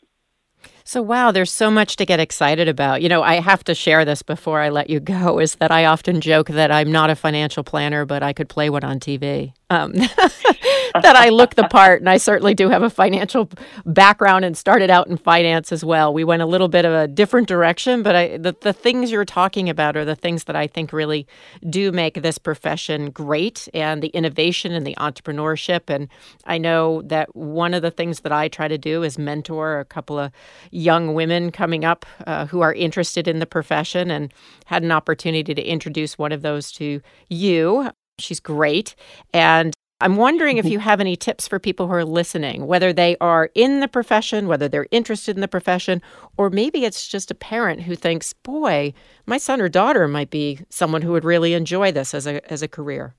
So, 0.85 1.01
wow, 1.01 1.31
there's 1.31 1.51
so 1.51 1.71
much 1.71 1.95
to 1.95 2.05
get 2.05 2.19
excited 2.19 2.67
about. 2.67 3.01
You 3.01 3.09
know, 3.09 3.23
I 3.23 3.39
have 3.39 3.63
to 3.65 3.75
share 3.75 4.03
this 4.03 4.21
before 4.21 4.59
I 4.59 4.69
let 4.69 4.89
you 4.89 4.99
go 4.99 5.39
is 5.43 5.55
that 5.55 5.71
I 5.71 5.85
often 5.85 6.21
joke 6.21 6.47
that 6.49 6.71
I'm 6.71 6.91
not 6.91 7.09
a 7.09 7.15
financial 7.15 7.63
planner, 7.63 8.05
but 8.05 8.23
I 8.23 8.33
could 8.33 8.49
play 8.49 8.69
one 8.69 8.83
on 8.83 8.99
TV. 8.99 9.53
Um, 9.69 9.93
that 11.01 11.15
I 11.15 11.29
look 11.29 11.55
the 11.55 11.67
part, 11.67 12.01
and 12.01 12.09
I 12.09 12.17
certainly 12.17 12.53
do 12.53 12.69
have 12.69 12.83
a 12.83 12.89
financial 12.89 13.49
background 13.85 14.45
and 14.45 14.55
started 14.55 14.91
out 14.91 15.07
in 15.07 15.17
finance 15.17 15.71
as 15.71 15.83
well. 15.83 16.13
We 16.13 16.23
went 16.23 16.43
a 16.43 16.45
little 16.45 16.67
bit 16.67 16.85
of 16.85 16.93
a 16.93 17.07
different 17.07 17.47
direction, 17.47 18.03
but 18.03 18.15
I, 18.15 18.37
the, 18.37 18.55
the 18.61 18.73
things 18.73 19.09
you're 19.09 19.25
talking 19.25 19.69
about 19.69 19.97
are 19.97 20.05
the 20.05 20.15
things 20.15 20.43
that 20.43 20.55
I 20.55 20.67
think 20.67 20.93
really 20.93 21.25
do 21.67 21.91
make 21.91 22.21
this 22.21 22.37
profession 22.37 23.09
great 23.09 23.67
and 23.73 24.03
the 24.03 24.09
innovation 24.09 24.71
and 24.71 24.85
the 24.85 24.95
entrepreneurship. 24.99 25.81
And 25.87 26.09
I 26.45 26.59
know 26.59 27.01
that 27.03 27.35
one 27.35 27.73
of 27.73 27.81
the 27.81 27.91
things 27.91 28.19
that 28.19 28.31
I 28.31 28.47
try 28.47 28.67
to 28.67 28.77
do 28.77 29.01
is 29.01 29.17
mentor 29.17 29.79
a 29.79 29.85
couple 29.85 30.19
of 30.19 30.31
young 30.69 31.15
women 31.15 31.51
coming 31.51 31.83
up 31.83 32.05
uh, 32.27 32.45
who 32.45 32.61
are 32.61 32.73
interested 32.73 33.27
in 33.27 33.39
the 33.39 33.47
profession 33.47 34.11
and 34.11 34.31
had 34.65 34.83
an 34.83 34.91
opportunity 34.91 35.55
to 35.55 35.63
introduce 35.63 36.19
one 36.19 36.31
of 36.31 36.43
those 36.43 36.71
to 36.73 37.01
you. 37.29 37.89
She's 38.19 38.39
great. 38.39 38.95
And 39.33 39.73
I'm 40.03 40.17
wondering 40.17 40.57
if 40.57 40.65
mm-hmm. 40.65 40.73
you 40.73 40.79
have 40.79 40.99
any 40.99 41.15
tips 41.15 41.47
for 41.47 41.59
people 41.59 41.87
who 41.87 41.93
are 41.93 42.03
listening, 42.03 42.67
whether 42.67 42.91
they 42.91 43.15
are 43.21 43.49
in 43.55 43.79
the 43.79 43.87
profession, 43.87 44.49
whether 44.49 44.67
they're 44.67 44.87
interested 44.91 45.37
in 45.37 45.39
the 45.39 45.47
profession, 45.47 46.01
or 46.35 46.49
maybe 46.49 46.83
it's 46.83 47.07
just 47.07 47.31
a 47.31 47.35
parent 47.35 47.83
who 47.83 47.95
thinks, 47.95 48.33
boy, 48.33 48.93
my 49.25 49.37
son 49.37 49.61
or 49.61 49.69
daughter 49.69 50.09
might 50.09 50.29
be 50.29 50.59
someone 50.67 51.03
who 51.03 51.13
would 51.13 51.23
really 51.23 51.53
enjoy 51.53 51.89
this 51.89 52.13
as 52.13 52.27
a, 52.27 52.51
as 52.51 52.61
a 52.61 52.67
career. 52.67 53.15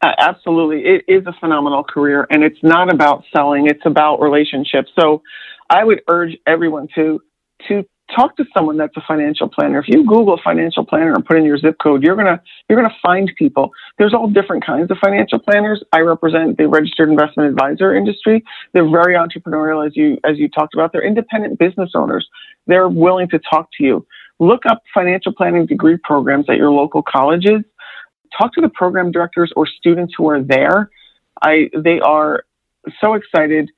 Uh, 0.00 0.12
absolutely. 0.18 0.80
It 0.86 1.04
is 1.06 1.26
a 1.26 1.34
phenomenal 1.38 1.84
career, 1.84 2.26
and 2.30 2.42
it's 2.42 2.62
not 2.62 2.90
about 2.90 3.24
selling, 3.30 3.66
it's 3.66 3.84
about 3.84 4.22
relationships. 4.22 4.90
So 4.98 5.20
I 5.68 5.84
would 5.84 6.00
urge 6.08 6.38
everyone 6.46 6.88
to 6.94 7.20
to 7.68 7.84
talk 8.14 8.36
to 8.36 8.44
someone 8.54 8.76
that's 8.76 8.96
a 8.96 9.02
financial 9.06 9.48
planner. 9.48 9.78
If 9.78 9.88
you 9.88 10.04
Google 10.06 10.38
financial 10.42 10.84
planner 10.84 11.14
and 11.14 11.24
put 11.24 11.36
in 11.36 11.44
your 11.44 11.58
zip 11.58 11.76
code, 11.82 12.02
you're 12.02 12.16
gonna 12.16 12.40
you're 12.68 12.80
gonna 12.80 12.94
find 13.02 13.30
people. 13.36 13.72
There's 13.98 14.14
all 14.14 14.28
different 14.28 14.64
kinds 14.64 14.90
of 14.90 14.98
financial 14.98 15.38
planners. 15.38 15.82
I 15.92 16.00
represent 16.00 16.58
the 16.58 16.68
registered 16.68 17.08
investment 17.08 17.50
advisor 17.50 17.94
industry. 17.94 18.44
They're 18.72 18.88
very 18.88 19.14
entrepreneurial, 19.14 19.86
as 19.86 19.96
you 19.96 20.18
as 20.24 20.38
you 20.38 20.48
talked 20.48 20.74
about. 20.74 20.92
They're 20.92 21.06
independent 21.06 21.58
business 21.58 21.92
owners. 21.94 22.28
They're 22.66 22.88
willing 22.88 23.28
to 23.30 23.38
talk 23.38 23.68
to 23.78 23.84
you. 23.84 24.06
Look 24.38 24.66
up 24.66 24.82
financial 24.92 25.32
planning 25.32 25.66
degree 25.66 25.96
programs 25.96 26.46
at 26.48 26.56
your 26.56 26.70
local 26.70 27.02
colleges. 27.02 27.62
Talk 28.36 28.52
to 28.54 28.60
the 28.60 28.68
program 28.68 29.12
directors 29.12 29.52
or 29.56 29.66
students 29.66 30.14
who 30.16 30.28
are 30.28 30.42
there. 30.42 30.90
I 31.42 31.70
they 31.76 32.00
are 32.00 32.44
so 33.00 33.14
excited 33.14 33.70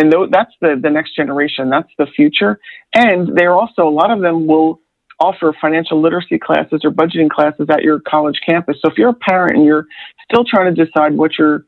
and 0.00 0.10
th- 0.10 0.30
that's 0.30 0.52
the, 0.60 0.80
the 0.82 0.90
next 0.90 1.14
generation. 1.14 1.68
That's 1.68 1.92
the 1.98 2.06
future. 2.06 2.58
And 2.94 3.36
they're 3.36 3.52
also, 3.52 3.86
a 3.86 3.90
lot 3.90 4.10
of 4.10 4.20
them 4.22 4.46
will 4.46 4.80
offer 5.18 5.54
financial 5.60 6.00
literacy 6.00 6.38
classes 6.38 6.80
or 6.82 6.90
budgeting 6.90 7.28
classes 7.28 7.66
at 7.70 7.82
your 7.82 8.00
college 8.00 8.40
campus. 8.46 8.76
So 8.82 8.90
if 8.90 8.96
you're 8.96 9.10
a 9.10 9.14
parent 9.14 9.56
and 9.56 9.66
you're 9.66 9.86
still 10.24 10.44
trying 10.44 10.74
to 10.74 10.84
decide 10.84 11.16
what 11.16 11.38
your 11.38 11.64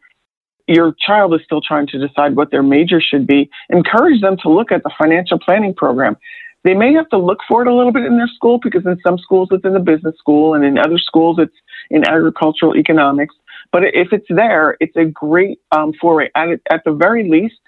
your 0.68 0.94
child 1.04 1.34
is 1.34 1.40
still 1.44 1.60
trying 1.60 1.88
to 1.88 1.98
decide 1.98 2.36
what 2.36 2.52
their 2.52 2.62
major 2.62 3.00
should 3.00 3.26
be, 3.26 3.50
encourage 3.68 4.20
them 4.20 4.36
to 4.40 4.48
look 4.48 4.70
at 4.70 4.82
the 4.84 4.92
financial 4.96 5.38
planning 5.38 5.74
program. 5.74 6.16
They 6.64 6.72
may 6.72 6.94
have 6.94 7.08
to 7.08 7.18
look 7.18 7.40
for 7.48 7.62
it 7.62 7.68
a 7.68 7.74
little 7.74 7.92
bit 7.92 8.04
in 8.04 8.16
their 8.16 8.28
school 8.28 8.60
because 8.62 8.86
in 8.86 8.96
some 9.04 9.18
schools 9.18 9.48
it's 9.50 9.64
in 9.64 9.72
the 9.72 9.80
business 9.80 10.16
school 10.18 10.54
and 10.54 10.64
in 10.64 10.78
other 10.78 10.98
schools 10.98 11.38
it's 11.40 11.56
in 11.90 12.06
agricultural 12.06 12.76
economics. 12.76 13.34
But 13.72 13.82
if 13.92 14.12
it's 14.12 14.26
there, 14.28 14.76
it's 14.78 14.96
a 14.96 15.04
great 15.04 15.58
um, 15.72 15.92
foray. 16.00 16.28
At, 16.36 16.60
at 16.70 16.84
the 16.84 16.92
very 16.92 17.28
least, 17.28 17.58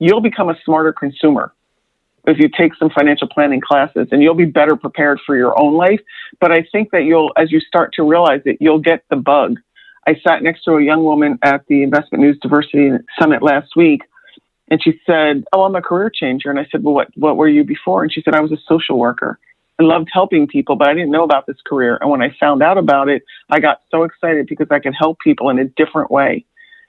you'll 0.00 0.20
become 0.20 0.48
a 0.48 0.56
smarter 0.64 0.92
consumer 0.92 1.52
if 2.26 2.38
you 2.38 2.48
take 2.48 2.74
some 2.74 2.90
financial 2.90 3.28
planning 3.28 3.60
classes 3.60 4.08
and 4.10 4.22
you'll 4.22 4.34
be 4.34 4.44
better 4.44 4.76
prepared 4.76 5.20
for 5.24 5.36
your 5.36 5.58
own 5.58 5.74
life. 5.74 6.00
But 6.40 6.50
I 6.50 6.66
think 6.72 6.90
that 6.90 7.04
you'll, 7.04 7.32
as 7.36 7.52
you 7.52 7.60
start 7.60 7.92
to 7.94 8.02
realize 8.02 8.42
it, 8.44 8.58
you'll 8.60 8.80
get 8.80 9.04
the 9.08 9.16
bug. 9.16 9.58
I 10.06 10.16
sat 10.26 10.42
next 10.42 10.64
to 10.64 10.72
a 10.72 10.82
young 10.82 11.04
woman 11.04 11.38
at 11.42 11.66
the 11.68 11.82
Investment 11.82 12.22
News 12.22 12.38
Diversity 12.40 12.90
Summit 13.18 13.42
last 13.42 13.76
week, 13.76 14.02
and 14.70 14.82
she 14.82 14.98
said, 15.04 15.44
"Oh, 15.52 15.62
I'm 15.62 15.76
a 15.76 15.82
career 15.82 16.10
changer." 16.10 16.50
And 16.50 16.58
I 16.58 16.66
said, 16.70 16.82
"Well, 16.82 16.94
what 16.94 17.08
what 17.16 17.36
were 17.36 17.48
you 17.48 17.64
before?" 17.64 18.02
And 18.02 18.12
she 18.12 18.22
said, 18.22 18.34
"I 18.34 18.40
was 18.40 18.50
a 18.50 18.56
social 18.66 18.98
worker. 18.98 19.38
I 19.78 19.82
loved 19.82 20.08
helping 20.12 20.46
people, 20.46 20.76
but 20.76 20.88
I 20.88 20.94
didn't 20.94 21.10
know 21.10 21.22
about 21.22 21.46
this 21.46 21.60
career. 21.66 21.98
And 22.00 22.10
when 22.10 22.22
I 22.22 22.30
found 22.40 22.62
out 22.62 22.78
about 22.78 23.08
it, 23.08 23.22
I 23.50 23.60
got 23.60 23.80
so 23.90 24.04
excited 24.04 24.46
because 24.46 24.68
I 24.70 24.78
could 24.78 24.94
help 24.98 25.18
people 25.20 25.50
in 25.50 25.58
a 25.58 25.64
different 25.64 26.10
way." 26.10 26.44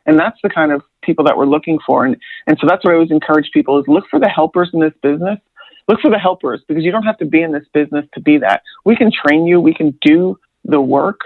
And 0.05 0.19
that's 0.19 0.37
the 0.43 0.49
kind 0.49 0.71
of 0.71 0.81
people 1.03 1.25
that 1.25 1.37
we're 1.37 1.45
looking 1.45 1.79
for. 1.85 2.05
And, 2.05 2.17
and 2.47 2.57
so 2.59 2.67
that's 2.67 2.83
what 2.83 2.91
I 2.91 2.95
always 2.95 3.11
encourage 3.11 3.51
people 3.53 3.79
is 3.79 3.85
look 3.87 4.05
for 4.09 4.19
the 4.19 4.29
helpers 4.29 4.69
in 4.73 4.79
this 4.79 4.93
business. 5.01 5.39
Look 5.87 5.99
for 6.01 6.11
the 6.11 6.19
helpers 6.19 6.61
because 6.67 6.83
you 6.83 6.91
don't 6.91 7.03
have 7.03 7.17
to 7.17 7.25
be 7.25 7.41
in 7.41 7.51
this 7.51 7.65
business 7.73 8.05
to 8.13 8.21
be 8.21 8.37
that. 8.39 8.61
We 8.85 8.95
can 8.95 9.11
train 9.11 9.45
you. 9.45 9.59
We 9.59 9.73
can 9.73 9.97
do 10.01 10.39
the 10.63 10.79
work, 10.79 11.21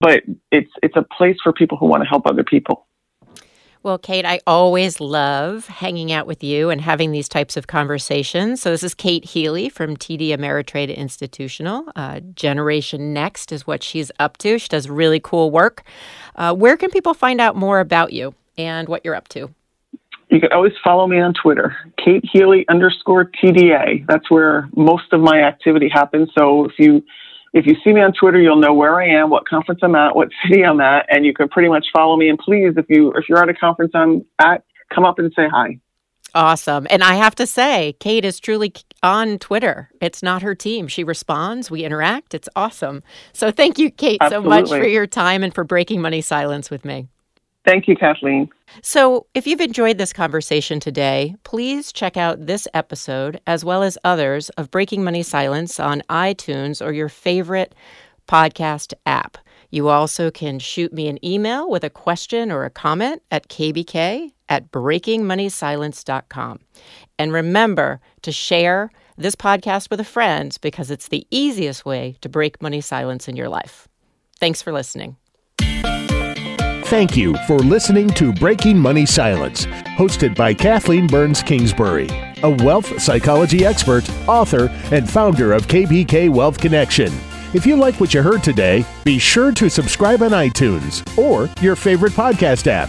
but 0.00 0.22
it's, 0.52 0.70
it's 0.82 0.96
a 0.96 1.02
place 1.16 1.36
for 1.42 1.52
people 1.52 1.78
who 1.78 1.86
want 1.86 2.02
to 2.02 2.08
help 2.08 2.26
other 2.26 2.44
people. 2.44 2.86
Well, 3.86 3.98
Kate, 3.98 4.24
I 4.26 4.40
always 4.48 4.98
love 4.98 5.68
hanging 5.68 6.10
out 6.10 6.26
with 6.26 6.42
you 6.42 6.70
and 6.70 6.80
having 6.80 7.12
these 7.12 7.28
types 7.28 7.56
of 7.56 7.68
conversations. 7.68 8.60
So, 8.60 8.72
this 8.72 8.82
is 8.82 8.94
Kate 8.94 9.24
Healy 9.24 9.68
from 9.68 9.96
TD 9.96 10.30
Ameritrade 10.30 10.92
Institutional. 10.92 11.84
Uh, 11.94 12.18
Generation 12.34 13.12
Next 13.12 13.52
is 13.52 13.64
what 13.64 13.84
she's 13.84 14.10
up 14.18 14.38
to. 14.38 14.58
She 14.58 14.66
does 14.66 14.90
really 14.90 15.20
cool 15.20 15.52
work. 15.52 15.84
Uh, 16.34 16.52
where 16.52 16.76
can 16.76 16.90
people 16.90 17.14
find 17.14 17.40
out 17.40 17.54
more 17.54 17.78
about 17.78 18.12
you 18.12 18.34
and 18.58 18.88
what 18.88 19.04
you're 19.04 19.14
up 19.14 19.28
to? 19.28 19.54
You 20.30 20.40
can 20.40 20.50
always 20.50 20.72
follow 20.82 21.06
me 21.06 21.20
on 21.20 21.32
Twitter, 21.40 21.76
Kate 22.04 22.24
Healy 22.32 22.66
underscore 22.68 23.30
TDA. 23.40 24.04
That's 24.08 24.28
where 24.32 24.68
most 24.74 25.12
of 25.12 25.20
my 25.20 25.42
activity 25.42 25.88
happens. 25.88 26.28
So, 26.36 26.64
if 26.64 26.72
you 26.80 27.04
if 27.52 27.66
you 27.66 27.74
see 27.82 27.92
me 27.92 28.00
on 28.00 28.12
Twitter, 28.12 28.40
you'll 28.40 28.60
know 28.60 28.74
where 28.74 29.00
I 29.00 29.08
am, 29.08 29.30
what 29.30 29.48
conference 29.48 29.80
I'm 29.82 29.94
at, 29.94 30.14
what 30.14 30.28
city 30.48 30.64
I'm 30.64 30.80
at, 30.80 31.06
and 31.08 31.24
you 31.24 31.34
can 31.34 31.48
pretty 31.48 31.68
much 31.68 31.86
follow 31.92 32.16
me. 32.16 32.28
And 32.28 32.38
please, 32.38 32.74
if 32.76 32.86
you 32.88 33.12
if 33.12 33.28
you're 33.28 33.42
at 33.42 33.48
a 33.48 33.54
conference 33.54 33.92
I'm 33.94 34.24
at, 34.40 34.64
come 34.92 35.04
up 35.04 35.18
and 35.18 35.32
say 35.34 35.48
hi. 35.50 35.78
Awesome. 36.34 36.86
And 36.90 37.02
I 37.02 37.14
have 37.14 37.34
to 37.36 37.46
say, 37.46 37.94
Kate 37.98 38.24
is 38.24 38.38
truly 38.38 38.74
on 39.02 39.38
Twitter. 39.38 39.88
It's 40.02 40.22
not 40.22 40.42
her 40.42 40.54
team. 40.54 40.86
She 40.86 41.02
responds, 41.02 41.70
we 41.70 41.82
interact. 41.82 42.34
It's 42.34 42.48
awesome. 42.54 43.02
So 43.32 43.50
thank 43.50 43.78
you, 43.78 43.90
Kate, 43.90 44.18
Absolutely. 44.20 44.50
so 44.50 44.60
much 44.60 44.68
for 44.68 44.86
your 44.86 45.06
time 45.06 45.42
and 45.42 45.54
for 45.54 45.64
breaking 45.64 46.02
money 46.02 46.20
silence 46.20 46.70
with 46.70 46.84
me. 46.84 47.08
Thank 47.66 47.88
you, 47.88 47.96
Kathleen. 47.96 48.48
So, 48.80 49.26
if 49.34 49.46
you've 49.46 49.60
enjoyed 49.60 49.98
this 49.98 50.12
conversation 50.12 50.78
today, 50.78 51.34
please 51.42 51.92
check 51.92 52.16
out 52.16 52.46
this 52.46 52.68
episode 52.72 53.40
as 53.46 53.64
well 53.64 53.82
as 53.82 53.98
others 54.04 54.50
of 54.50 54.70
Breaking 54.70 55.02
Money 55.02 55.24
Silence 55.24 55.80
on 55.80 56.02
iTunes 56.08 56.84
or 56.84 56.92
your 56.92 57.08
favorite 57.08 57.74
podcast 58.28 58.94
app. 59.04 59.36
You 59.70 59.88
also 59.88 60.30
can 60.30 60.60
shoot 60.60 60.92
me 60.92 61.08
an 61.08 61.24
email 61.24 61.68
with 61.68 61.82
a 61.82 61.90
question 61.90 62.52
or 62.52 62.64
a 62.64 62.70
comment 62.70 63.22
at 63.32 63.48
kbk 63.48 64.30
at 64.48 64.70
breakingmoneysilence.com. 64.70 66.60
And 67.18 67.32
remember 67.32 68.00
to 68.22 68.30
share 68.30 68.90
this 69.16 69.34
podcast 69.34 69.90
with 69.90 69.98
a 69.98 70.04
friend 70.04 70.56
because 70.60 70.90
it's 70.90 71.08
the 71.08 71.26
easiest 71.30 71.84
way 71.84 72.16
to 72.20 72.28
break 72.28 72.62
money 72.62 72.80
silence 72.80 73.26
in 73.26 73.34
your 73.34 73.48
life. 73.48 73.88
Thanks 74.38 74.62
for 74.62 74.72
listening. 74.72 75.16
Thank 76.86 77.16
you 77.16 77.34
for 77.48 77.58
listening 77.58 78.08
to 78.10 78.32
Breaking 78.32 78.78
Money 78.78 79.06
Silence, 79.06 79.66
hosted 79.98 80.36
by 80.36 80.54
Kathleen 80.54 81.08
Burns 81.08 81.42
Kingsbury, 81.42 82.08
a 82.44 82.50
wealth 82.62 83.02
psychology 83.02 83.66
expert, 83.66 84.08
author, 84.28 84.68
and 84.92 85.10
founder 85.10 85.52
of 85.52 85.66
KBK 85.66 86.30
Wealth 86.30 86.60
Connection. 86.60 87.12
If 87.54 87.66
you 87.66 87.74
like 87.74 87.98
what 87.98 88.14
you 88.14 88.22
heard 88.22 88.44
today, 88.44 88.84
be 89.04 89.18
sure 89.18 89.50
to 89.50 89.68
subscribe 89.68 90.22
on 90.22 90.30
iTunes 90.30 91.02
or 91.18 91.50
your 91.60 91.74
favorite 91.74 92.12
podcast 92.12 92.68
app 92.68 92.88